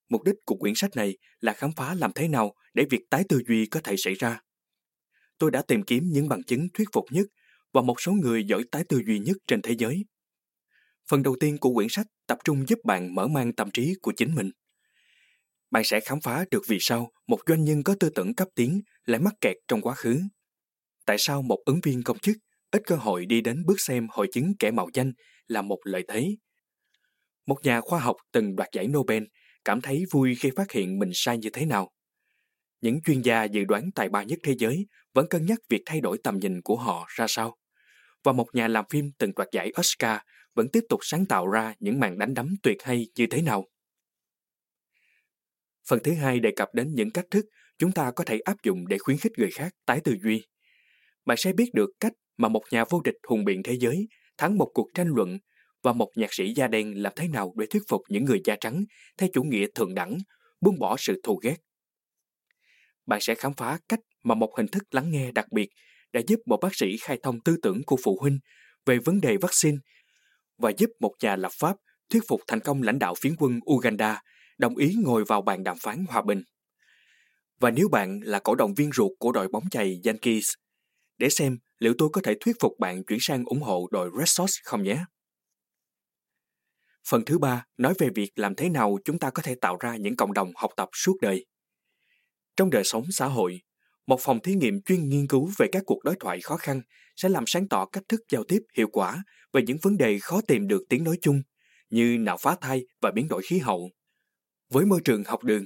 Mục 0.10 0.24
đích 0.24 0.36
của 0.46 0.56
quyển 0.56 0.74
sách 0.76 0.96
này 0.96 1.18
là 1.40 1.54
khám 1.54 1.72
phá 1.76 1.94
làm 1.94 2.12
thế 2.16 2.28
nào 2.28 2.54
để 2.74 2.86
việc 2.90 3.02
tái 3.10 3.24
tư 3.30 3.42
duy 3.48 3.66
có 3.66 3.80
thể 3.84 3.96
xảy 3.98 4.14
ra. 4.14 4.40
Tôi 5.38 5.52
đã 5.52 5.62
tìm 5.62 5.84
kiếm 5.84 6.04
những 6.12 6.30
bằng 6.30 6.44
chứng 6.44 6.68
thuyết 6.74 6.88
phục 6.94 7.06
nhất 7.12 7.26
và 7.74 7.82
một 7.82 8.02
số 8.02 8.12
người 8.12 8.44
giỏi 8.44 8.64
tái 8.72 8.84
tư 8.90 9.02
duy 9.08 9.20
nhất 9.20 9.38
trên 9.48 9.62
thế 9.62 9.76
giới. 9.78 10.06
Phần 11.10 11.24
đầu 11.24 11.36
tiên 11.40 11.58
của 11.58 11.74
quyển 11.74 11.88
sách 11.90 12.08
tập 12.28 12.38
trung 12.44 12.66
giúp 12.68 12.80
bạn 12.84 13.16
mở 13.16 13.28
mang 13.28 13.54
tâm 13.54 13.72
trí 13.72 13.94
của 14.02 14.12
chính 14.18 14.36
mình. 14.36 14.52
Bạn 15.72 15.84
sẽ 15.84 16.00
khám 16.00 16.22
phá 16.22 16.46
được 16.52 16.62
vì 16.68 16.78
sao 16.80 17.12
một 17.28 17.40
doanh 17.48 17.64
nhân 17.64 17.84
có 17.84 17.96
tư 18.00 18.10
tưởng 18.10 18.36
cấp 18.36 18.48
tiến 18.56 18.82
lại 19.06 19.20
mắc 19.20 19.34
kẹt 19.42 19.56
trong 19.68 19.82
quá 19.82 19.96
khứ. 19.96 20.20
Tại 21.06 21.18
sao 21.20 21.42
một 21.42 21.60
ứng 21.66 21.80
viên 21.84 22.04
công 22.04 22.20
chức 22.20 22.38
ít 22.72 22.82
cơ 22.86 22.96
hội 22.96 23.26
đi 23.26 23.42
đến 23.42 23.64
bước 23.66 23.80
xem 23.80 24.08
hội 24.10 24.28
chứng 24.34 24.54
kẻ 24.60 24.72
mạo 24.72 24.88
danh 24.94 25.14
là 25.48 25.62
một 25.62 25.80
lợi 25.84 26.04
thế. 26.08 26.28
Một 27.46 27.58
nhà 27.64 27.82
khoa 27.82 28.00
học 28.00 28.16
từng 28.32 28.56
đoạt 28.56 28.70
giải 28.74 28.88
Nobel 28.88 29.24
cảm 29.66 29.82
thấy 29.82 30.04
vui 30.12 30.36
khi 30.36 30.52
phát 30.56 30.72
hiện 30.72 31.00
mình 31.00 31.10
sai 31.14 31.38
như 31.38 31.50
thế 31.54 31.66
nào. 31.66 31.92
Những 32.82 33.02
chuyên 33.02 33.22
gia 33.22 33.44
dự 33.44 33.64
đoán 33.66 33.90
tài 33.96 34.10
ba 34.10 34.24
nhất 34.24 34.40
thế 34.44 34.56
giới 34.58 34.86
vẫn 35.14 35.28
cân 35.30 35.46
nhắc 35.46 35.60
việc 35.70 35.82
thay 35.86 36.02
đổi 36.02 36.18
tầm 36.24 36.40
nhìn 36.40 36.62
của 36.62 36.76
họ 36.76 37.08
ra 37.10 37.26
sao. 37.30 37.58
Và 38.24 38.32
một 38.32 38.48
nhà 38.54 38.68
làm 38.68 38.86
phim 38.90 39.12
từng 39.18 39.32
đoạt 39.36 39.48
giải 39.52 39.72
Oscar 39.80 40.20
vẫn 40.56 40.68
tiếp 40.70 40.84
tục 40.90 41.00
sáng 41.04 41.26
tạo 41.26 41.48
ra 41.48 41.74
những 41.80 42.00
màn 42.00 42.18
đánh 42.18 42.34
đấm 42.34 42.56
tuyệt 42.64 42.78
hay 42.84 43.08
như 43.16 43.28
thế 43.32 43.42
nào. 43.42 43.66
Phần 45.88 46.00
thứ 46.04 46.14
hai 46.14 46.40
đề 46.40 46.52
cập 46.56 46.70
đến 46.74 46.94
những 46.94 47.12
cách 47.12 47.26
thức 47.32 47.46
chúng 47.78 47.92
ta 47.92 48.12
có 48.12 48.24
thể 48.24 48.40
áp 48.40 48.64
dụng 48.64 48.88
để 48.88 48.98
khuyến 48.98 49.18
khích 49.18 49.32
người 49.38 49.52
khác 49.52 49.76
tái 49.86 50.02
tư 50.04 50.16
duy. 50.24 50.48
Bạn 51.26 51.38
sẽ 51.38 51.54
biết 51.54 51.74
được 51.74 51.90
cách 52.00 52.14
mà 52.38 52.48
một 52.48 52.64
nhà 52.72 52.84
vô 52.90 53.02
địch 53.04 53.16
hùng 53.28 53.46
biện 53.46 53.64
thế 53.64 53.74
giới 53.80 54.08
thắng 54.38 54.58
một 54.58 54.72
cuộc 54.74 54.88
tranh 54.94 55.08
luận 55.08 55.38
và 55.82 55.94
một 55.94 56.12
nhạc 56.16 56.34
sĩ 56.34 56.54
da 56.54 56.68
đen 56.68 57.04
làm 57.04 57.14
thế 57.16 57.28
nào 57.28 57.54
để 57.58 57.66
thuyết 57.70 57.84
phục 57.88 58.02
những 58.10 58.26
người 58.26 58.42
da 58.46 58.56
trắng 58.60 58.84
theo 59.18 59.30
chủ 59.34 59.44
nghĩa 59.44 59.68
thượng 59.76 59.96
đẳng, 59.96 60.18
buông 60.62 60.80
bỏ 60.80 60.96
sự 61.00 61.22
thù 61.24 61.40
ghét. 61.44 61.56
Bạn 63.06 63.20
sẽ 63.22 63.36
khám 63.36 63.54
phá 63.54 63.80
cách 63.90 64.00
mà 64.24 64.36
một 64.36 64.58
hình 64.58 64.68
thức 64.68 64.84
lắng 64.92 65.12
nghe 65.12 65.32
đặc 65.32 65.52
biệt 65.52 65.70
đã 66.14 66.22
giúp 66.28 66.40
một 66.46 66.58
bác 66.62 66.76
sĩ 66.76 66.98
khai 67.02 67.20
thông 67.24 67.40
tư 67.42 67.58
tưởng 67.62 67.84
của 67.84 67.98
phụ 68.04 68.18
huynh 68.22 68.40
về 68.86 68.98
vấn 69.06 69.22
đề 69.22 69.38
vaccine 69.38 69.78
và 70.58 70.72
giúp 70.78 70.90
một 71.00 71.14
nhà 71.22 71.36
lập 71.36 71.52
pháp 71.60 71.76
thuyết 72.10 72.24
phục 72.28 72.42
thành 72.48 72.60
công 72.60 72.82
lãnh 72.82 73.00
đạo 73.00 73.14
phiến 73.22 73.36
quân 73.38 73.60
Uganda 73.72 74.22
đồng 74.58 74.76
ý 74.76 74.96
ngồi 75.04 75.24
vào 75.28 75.42
bàn 75.42 75.64
đàm 75.64 75.78
phán 75.78 76.06
hòa 76.10 76.22
bình. 76.22 76.44
Và 77.60 77.72
nếu 77.72 77.90
bạn 77.90 78.20
là 78.24 78.40
cổ 78.40 78.56
động 78.56 78.74
viên 78.74 78.92
ruột 78.92 79.12
của 79.20 79.32
đội 79.32 79.48
bóng 79.48 79.70
chày 79.70 80.02
Yankees, 80.04 80.50
để 81.18 81.30
xem 81.30 81.58
liệu 81.80 81.94
tôi 81.98 82.10
có 82.14 82.22
thể 82.24 82.36
thuyết 82.40 82.56
phục 82.60 82.74
bạn 82.80 83.04
chuyển 83.04 83.20
sang 83.22 83.44
ủng 83.46 83.62
hộ 83.62 83.88
đội 83.92 84.10
Red 84.18 84.30
Sox 84.30 84.52
không 84.64 84.84
nhé. 84.84 85.06
Phần 87.08 87.26
thứ 87.26 87.38
ba 87.38 87.66
nói 87.78 87.94
về 87.98 88.10
việc 88.16 88.32
làm 88.36 88.56
thế 88.56 88.70
nào 88.70 88.98
chúng 89.06 89.20
ta 89.20 89.30
có 89.30 89.42
thể 89.42 89.56
tạo 89.56 89.78
ra 89.80 89.96
những 89.96 90.16
cộng 90.16 90.34
đồng 90.34 90.52
học 90.56 90.72
tập 90.78 90.90
suốt 90.94 91.18
đời. 91.22 91.46
Trong 92.56 92.70
đời 92.70 92.84
sống 92.84 93.04
xã 93.12 93.26
hội, 93.26 93.62
một 94.10 94.20
phòng 94.22 94.40
thí 94.40 94.56
nghiệm 94.56 94.82
chuyên 94.82 95.10
nghiên 95.10 95.28
cứu 95.28 95.52
về 95.58 95.68
các 95.72 95.84
cuộc 95.86 96.04
đối 96.04 96.16
thoại 96.20 96.42
khó 96.42 96.58
khăn 96.58 96.82
sẽ 97.16 97.30
làm 97.30 97.44
sáng 97.48 97.68
tỏ 97.68 97.86
cách 97.86 98.04
thức 98.10 98.22
giao 98.32 98.44
tiếp 98.44 98.60
hiệu 98.78 98.88
quả 98.92 99.24
về 99.54 99.62
những 99.62 99.78
vấn 99.82 99.98
đề 99.98 100.20
khó 100.20 100.42
tìm 100.48 100.68
được 100.68 100.82
tiếng 100.90 101.04
nói 101.04 101.18
chung 101.22 101.42
như 101.90 102.18
nạo 102.20 102.38
phá 102.38 102.56
thai 102.62 102.86
và 103.02 103.12
biến 103.12 103.28
đổi 103.28 103.42
khí 103.46 103.60
hậu. 103.60 103.90
Với 104.70 104.86
môi 104.86 105.02
trường 105.06 105.24
học 105.24 105.44
đường, 105.44 105.66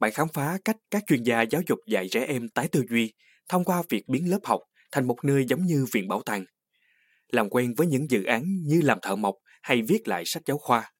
bạn 0.00 0.12
khám 0.12 0.28
phá 0.34 0.58
cách 0.64 0.76
các 0.90 1.04
chuyên 1.06 1.22
gia 1.22 1.42
giáo 1.42 1.62
dục 1.68 1.78
dạy 1.86 2.08
trẻ 2.10 2.24
em 2.24 2.48
tái 2.48 2.68
tư 2.68 2.84
duy 2.90 3.12
thông 3.48 3.64
qua 3.64 3.82
việc 3.88 4.08
biến 4.08 4.30
lớp 4.30 4.40
học 4.44 4.60
thành 4.92 5.06
một 5.06 5.16
nơi 5.24 5.44
giống 5.48 5.66
như 5.66 5.86
viện 5.92 6.08
bảo 6.08 6.22
tàng. 6.26 6.44
Làm 7.28 7.50
quen 7.50 7.74
với 7.76 7.86
những 7.86 8.10
dự 8.10 8.24
án 8.24 8.44
như 8.66 8.80
làm 8.84 8.98
thợ 9.02 9.16
mộc 9.16 9.34
hay 9.62 9.82
viết 9.88 10.08
lại 10.08 10.22
sách 10.26 10.42
giáo 10.46 10.58
khoa. 10.58 10.92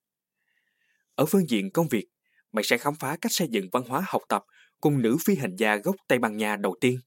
Ở 1.14 1.26
phương 1.26 1.48
diện 1.48 1.70
công 1.70 1.88
việc, 1.88 2.06
bạn 2.52 2.64
sẽ 2.64 2.78
khám 2.78 2.94
phá 2.94 3.16
cách 3.20 3.32
xây 3.32 3.48
dựng 3.50 3.68
văn 3.72 3.82
hóa 3.82 4.04
học 4.06 4.22
tập 4.28 4.42
cùng 4.80 5.02
nữ 5.02 5.16
phi 5.24 5.36
hành 5.36 5.56
gia 5.56 5.76
gốc 5.76 5.96
Tây 6.08 6.18
Ban 6.18 6.36
Nha 6.36 6.56
đầu 6.56 6.76
tiên, 6.80 7.00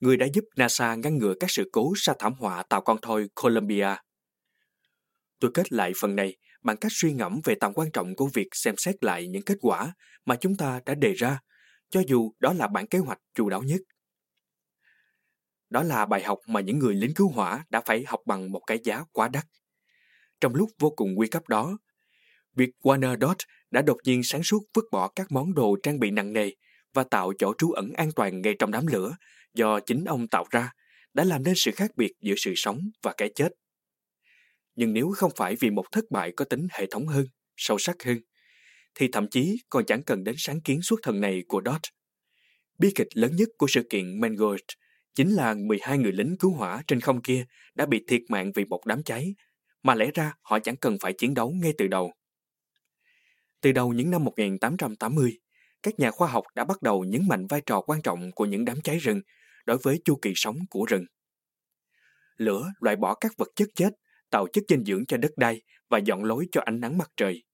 người 0.00 0.16
đã 0.16 0.26
giúp 0.34 0.44
NASA 0.56 0.94
ngăn 0.94 1.18
ngừa 1.18 1.34
các 1.40 1.50
sự 1.50 1.68
cố 1.72 1.92
sau 1.96 2.14
thảm 2.18 2.34
họa 2.38 2.62
tàu 2.62 2.80
con 2.80 2.98
thoi 3.02 3.28
Columbia. 3.34 3.96
Tôi 5.40 5.50
kết 5.54 5.72
lại 5.72 5.92
phần 6.00 6.16
này 6.16 6.36
bằng 6.62 6.76
cách 6.76 6.92
suy 6.94 7.12
ngẫm 7.12 7.40
về 7.44 7.54
tầm 7.60 7.72
quan 7.74 7.90
trọng 7.92 8.16
của 8.16 8.26
việc 8.34 8.48
xem 8.52 8.74
xét 8.76 9.04
lại 9.04 9.28
những 9.28 9.42
kết 9.42 9.58
quả 9.60 9.94
mà 10.24 10.36
chúng 10.36 10.56
ta 10.56 10.80
đã 10.86 10.94
đề 10.94 11.12
ra, 11.12 11.40
cho 11.90 12.02
dù 12.06 12.32
đó 12.38 12.52
là 12.52 12.68
bản 12.68 12.86
kế 12.86 12.98
hoạch 12.98 13.18
chu 13.34 13.48
đáo 13.48 13.62
nhất. 13.62 13.80
Đó 15.70 15.82
là 15.82 16.06
bài 16.06 16.22
học 16.22 16.38
mà 16.46 16.60
những 16.60 16.78
người 16.78 16.94
lính 16.94 17.14
cứu 17.14 17.28
hỏa 17.28 17.64
đã 17.70 17.80
phải 17.86 18.04
học 18.06 18.20
bằng 18.26 18.52
một 18.52 18.60
cái 18.66 18.78
giá 18.84 19.04
quá 19.12 19.28
đắt. 19.28 19.44
Trong 20.40 20.54
lúc 20.54 20.70
vô 20.78 20.90
cùng 20.90 21.14
nguy 21.14 21.28
cấp 21.28 21.48
đó, 21.48 21.78
việc 22.56 22.70
Warner 22.82 23.20
Dot 23.20 23.36
đã 23.70 23.82
đột 23.82 23.96
nhiên 24.04 24.20
sáng 24.24 24.42
suốt 24.42 24.60
vứt 24.74 24.84
bỏ 24.92 25.08
các 25.08 25.32
món 25.32 25.54
đồ 25.54 25.76
trang 25.82 26.00
bị 26.00 26.10
nặng 26.10 26.32
nề 26.32 26.50
và 26.94 27.04
tạo 27.04 27.32
chỗ 27.38 27.52
trú 27.58 27.72
ẩn 27.72 27.92
an 27.92 28.10
toàn 28.16 28.42
ngay 28.42 28.54
trong 28.58 28.70
đám 28.70 28.86
lửa 28.86 29.16
do 29.54 29.80
chính 29.80 30.04
ông 30.04 30.28
tạo 30.28 30.44
ra 30.50 30.72
đã 31.14 31.24
làm 31.24 31.42
nên 31.42 31.54
sự 31.56 31.70
khác 31.70 31.90
biệt 31.96 32.12
giữa 32.20 32.34
sự 32.36 32.52
sống 32.56 32.90
và 33.02 33.14
cái 33.16 33.30
chết. 33.34 33.48
Nhưng 34.74 34.92
nếu 34.92 35.12
không 35.16 35.32
phải 35.36 35.56
vì 35.60 35.70
một 35.70 35.84
thất 35.92 36.04
bại 36.10 36.32
có 36.36 36.44
tính 36.44 36.66
hệ 36.70 36.86
thống 36.86 37.06
hơn, 37.06 37.26
sâu 37.56 37.78
sắc 37.78 38.02
hơn, 38.02 38.18
thì 38.94 39.08
thậm 39.12 39.28
chí 39.30 39.56
còn 39.68 39.84
chẳng 39.86 40.02
cần 40.02 40.24
đến 40.24 40.34
sáng 40.38 40.60
kiến 40.60 40.82
xuất 40.82 41.00
thần 41.02 41.20
này 41.20 41.42
của 41.48 41.62
Dot. 41.64 41.80
Bi 42.78 42.92
kịch 42.94 43.08
lớn 43.14 43.36
nhất 43.36 43.48
của 43.58 43.66
sự 43.66 43.86
kiện 43.90 44.20
Mangold 44.20 44.62
chính 45.14 45.30
là 45.30 45.54
12 45.54 45.98
người 45.98 46.12
lính 46.12 46.36
cứu 46.38 46.52
hỏa 46.54 46.82
trên 46.86 47.00
không 47.00 47.22
kia 47.22 47.44
đã 47.74 47.86
bị 47.86 48.04
thiệt 48.08 48.20
mạng 48.28 48.52
vì 48.54 48.64
một 48.64 48.86
đám 48.86 49.02
cháy, 49.02 49.34
mà 49.82 49.94
lẽ 49.94 50.10
ra 50.14 50.32
họ 50.42 50.58
chẳng 50.58 50.76
cần 50.76 50.96
phải 51.00 51.12
chiến 51.12 51.34
đấu 51.34 51.50
ngay 51.50 51.72
từ 51.78 51.86
đầu. 51.86 52.12
Từ 53.60 53.72
đầu 53.72 53.92
những 53.92 54.10
năm 54.10 54.24
1880, 54.24 55.38
các 55.82 55.94
nhà 55.98 56.10
khoa 56.10 56.28
học 56.28 56.44
đã 56.54 56.64
bắt 56.64 56.82
đầu 56.82 57.04
nhấn 57.04 57.28
mạnh 57.28 57.46
vai 57.46 57.62
trò 57.66 57.80
quan 57.80 58.02
trọng 58.02 58.32
của 58.32 58.44
những 58.44 58.64
đám 58.64 58.80
cháy 58.80 58.98
rừng 58.98 59.20
đối 59.66 59.78
với 59.82 60.00
chu 60.04 60.18
kỳ 60.22 60.32
sống 60.34 60.56
của 60.70 60.84
rừng. 60.84 61.04
Lửa 62.36 62.72
loại 62.80 62.96
bỏ 62.96 63.14
các 63.14 63.32
vật 63.38 63.48
chất 63.56 63.68
chết, 63.74 63.90
tạo 64.30 64.46
chất 64.52 64.64
dinh 64.68 64.84
dưỡng 64.84 65.06
cho 65.06 65.16
đất 65.16 65.30
đai 65.36 65.62
và 65.88 65.98
dọn 65.98 66.24
lối 66.24 66.46
cho 66.52 66.60
ánh 66.64 66.80
nắng 66.80 66.98
mặt 66.98 67.10
trời. 67.16 67.44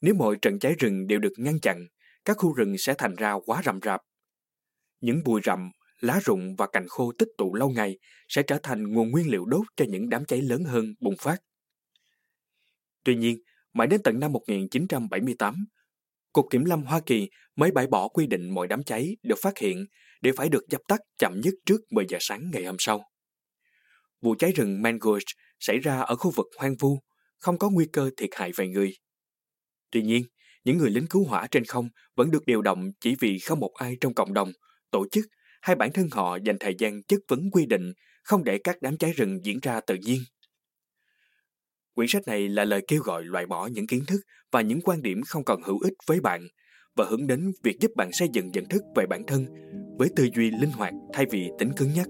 Nếu 0.00 0.14
mọi 0.14 0.36
trận 0.42 0.58
cháy 0.58 0.74
rừng 0.78 1.06
đều 1.06 1.18
được 1.18 1.32
ngăn 1.36 1.60
chặn, 1.60 1.86
các 2.24 2.36
khu 2.36 2.52
rừng 2.52 2.78
sẽ 2.78 2.94
thành 2.98 3.14
ra 3.14 3.34
quá 3.46 3.62
rậm 3.64 3.78
rạp. 3.82 4.00
Những 5.00 5.22
bụi 5.24 5.40
rậm, 5.44 5.70
lá 6.00 6.20
rụng 6.24 6.56
và 6.58 6.66
cành 6.72 6.88
khô 6.88 7.12
tích 7.18 7.28
tụ 7.38 7.54
lâu 7.54 7.70
ngày 7.70 7.98
sẽ 8.28 8.42
trở 8.42 8.58
thành 8.62 8.92
nguồn 8.92 9.10
nguyên 9.10 9.30
liệu 9.30 9.44
đốt 9.44 9.66
cho 9.76 9.84
những 9.88 10.08
đám 10.08 10.24
cháy 10.24 10.42
lớn 10.42 10.64
hơn 10.64 10.94
bùng 11.00 11.16
phát. 11.20 11.36
Tuy 13.04 13.16
nhiên, 13.16 13.38
mãi 13.72 13.86
đến 13.86 14.00
tận 14.04 14.20
năm 14.20 14.32
1978, 14.32 15.54
Cục 16.32 16.46
Kiểm 16.50 16.64
lâm 16.64 16.82
Hoa 16.82 17.00
Kỳ 17.06 17.28
mới 17.56 17.70
bãi 17.70 17.86
bỏ 17.86 18.08
quy 18.08 18.26
định 18.26 18.54
mọi 18.54 18.68
đám 18.68 18.82
cháy 18.82 19.16
được 19.22 19.38
phát 19.42 19.58
hiện 19.58 19.84
đều 20.22 20.34
phải 20.36 20.48
được 20.48 20.68
dập 20.68 20.80
tắt 20.88 21.00
chậm 21.18 21.40
nhất 21.40 21.54
trước 21.66 21.80
10 21.90 22.04
giờ 22.08 22.18
sáng 22.20 22.50
ngày 22.52 22.64
hôm 22.64 22.76
sau. 22.78 23.04
Vụ 24.22 24.34
cháy 24.38 24.52
rừng 24.52 24.82
Mangrove 24.82 25.20
xảy 25.60 25.78
ra 25.78 26.00
ở 26.00 26.16
khu 26.16 26.30
vực 26.30 26.46
hoang 26.58 26.74
vu, 26.80 26.98
không 27.38 27.58
có 27.58 27.70
nguy 27.70 27.86
cơ 27.92 28.10
thiệt 28.16 28.30
hại 28.32 28.52
về 28.56 28.68
người. 28.68 28.92
Tuy 29.90 30.02
nhiên, 30.02 30.22
những 30.64 30.78
người 30.78 30.90
lính 30.90 31.06
cứu 31.06 31.24
hỏa 31.24 31.46
trên 31.50 31.64
không 31.64 31.88
vẫn 32.16 32.30
được 32.30 32.46
điều 32.46 32.62
động 32.62 32.90
chỉ 33.00 33.14
vì 33.20 33.38
không 33.38 33.60
một 33.60 33.72
ai 33.74 33.96
trong 34.00 34.14
cộng 34.14 34.34
đồng, 34.34 34.52
tổ 34.90 35.06
chức 35.10 35.24
hay 35.62 35.76
bản 35.76 35.92
thân 35.92 36.08
họ 36.12 36.38
dành 36.44 36.56
thời 36.60 36.74
gian 36.78 37.02
chất 37.02 37.20
vấn 37.28 37.50
quy 37.52 37.66
định 37.66 37.92
không 38.22 38.44
để 38.44 38.58
các 38.64 38.76
đám 38.80 38.98
cháy 38.98 39.12
rừng 39.12 39.38
diễn 39.44 39.58
ra 39.62 39.80
tự 39.80 39.94
nhiên. 39.94 40.20
Quyển 41.94 42.08
sách 42.08 42.22
này 42.26 42.48
là 42.48 42.64
lời 42.64 42.82
kêu 42.88 43.02
gọi 43.02 43.24
loại 43.24 43.46
bỏ 43.46 43.66
những 43.66 43.86
kiến 43.86 44.04
thức 44.06 44.20
và 44.52 44.60
những 44.60 44.80
quan 44.80 45.02
điểm 45.02 45.22
không 45.26 45.44
còn 45.44 45.62
hữu 45.62 45.80
ích 45.80 45.92
với 46.06 46.20
bạn 46.20 46.48
và 46.96 47.04
hướng 47.08 47.26
đến 47.26 47.52
việc 47.62 47.80
giúp 47.80 47.90
bạn 47.96 48.12
xây 48.12 48.28
dựng 48.32 48.50
nhận 48.52 48.64
thức 48.64 48.82
về 48.96 49.06
bản 49.06 49.22
thân 49.26 49.46
với 49.98 50.08
tư 50.16 50.28
duy 50.34 50.50
linh 50.50 50.70
hoạt 50.70 50.94
thay 51.12 51.26
vì 51.30 51.50
tính 51.58 51.72
cứng 51.76 51.92
nhắc. 51.94 52.06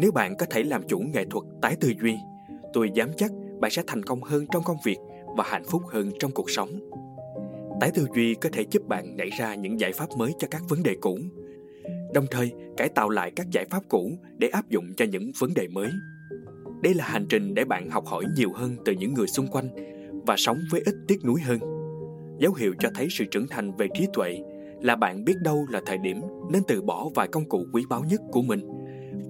Nếu 0.00 0.12
bạn 0.12 0.36
có 0.38 0.46
thể 0.50 0.62
làm 0.62 0.82
chủ 0.88 0.98
nghệ 0.98 1.24
thuật 1.30 1.44
tái 1.62 1.76
tư 1.80 1.92
duy, 2.02 2.14
tôi 2.72 2.90
dám 2.94 3.08
chắc 3.16 3.30
bạn 3.60 3.70
sẽ 3.70 3.82
thành 3.86 4.02
công 4.02 4.22
hơn 4.22 4.46
trong 4.52 4.62
công 4.64 4.76
việc 4.84 4.98
và 5.36 5.44
hạnh 5.46 5.64
phúc 5.70 5.82
hơn 5.88 6.10
trong 6.18 6.30
cuộc 6.30 6.50
sống. 6.50 6.90
Tái 7.80 7.90
tư 7.94 8.06
duy 8.14 8.34
có 8.34 8.48
thể 8.52 8.64
giúp 8.70 8.82
bạn 8.88 9.16
nảy 9.16 9.30
ra 9.38 9.54
những 9.54 9.80
giải 9.80 9.92
pháp 9.92 10.08
mới 10.18 10.32
cho 10.38 10.48
các 10.50 10.62
vấn 10.68 10.82
đề 10.82 10.96
cũ, 11.00 11.18
đồng 12.14 12.26
thời 12.30 12.52
cải 12.76 12.88
tạo 12.88 13.08
lại 13.08 13.32
các 13.36 13.50
giải 13.50 13.64
pháp 13.70 13.82
cũ 13.88 14.18
để 14.38 14.48
áp 14.48 14.68
dụng 14.68 14.94
cho 14.96 15.04
những 15.04 15.30
vấn 15.38 15.54
đề 15.54 15.68
mới. 15.68 15.90
Đây 16.82 16.94
là 16.94 17.04
hành 17.04 17.26
trình 17.28 17.54
để 17.54 17.64
bạn 17.64 17.90
học 17.90 18.06
hỏi 18.06 18.24
nhiều 18.36 18.52
hơn 18.52 18.76
từ 18.84 18.92
những 18.92 19.14
người 19.14 19.26
xung 19.26 19.46
quanh 19.46 19.68
và 20.26 20.36
sống 20.36 20.58
với 20.70 20.82
ít 20.84 20.94
tiếc 21.08 21.24
nuối 21.24 21.40
hơn. 21.40 21.58
Dấu 22.38 22.54
hiệu 22.54 22.74
cho 22.78 22.90
thấy 22.94 23.08
sự 23.10 23.24
trưởng 23.24 23.46
thành 23.48 23.72
về 23.76 23.88
trí 23.94 24.06
tuệ 24.14 24.38
là 24.80 24.96
bạn 24.96 25.24
biết 25.24 25.34
đâu 25.40 25.66
là 25.70 25.80
thời 25.86 25.98
điểm 25.98 26.20
nên 26.50 26.62
từ 26.68 26.82
bỏ 26.82 27.08
vài 27.14 27.28
công 27.28 27.48
cụ 27.48 27.66
quý 27.72 27.84
báu 27.88 28.04
nhất 28.04 28.20
của 28.32 28.42
mình 28.42 28.60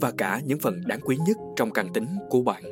và 0.00 0.12
cả 0.18 0.40
những 0.44 0.58
phần 0.58 0.80
đáng 0.86 1.00
quý 1.00 1.16
nhất 1.26 1.36
trong 1.56 1.70
căn 1.70 1.92
tính 1.92 2.06
của 2.30 2.42
bạn. 2.42 2.62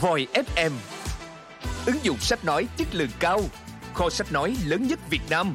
Voi 0.00 0.26
FM 0.34 0.70
Ứng 1.86 1.96
dụng 2.02 2.16
sách 2.16 2.44
nói 2.44 2.66
chất 2.76 2.88
lượng 2.94 3.10
cao, 3.20 3.40
Kho 3.94 4.10
sách 4.10 4.32
nói 4.32 4.56
lớn 4.66 4.86
nhất 4.86 4.98
Việt 5.10 5.22
Nam 5.30 5.54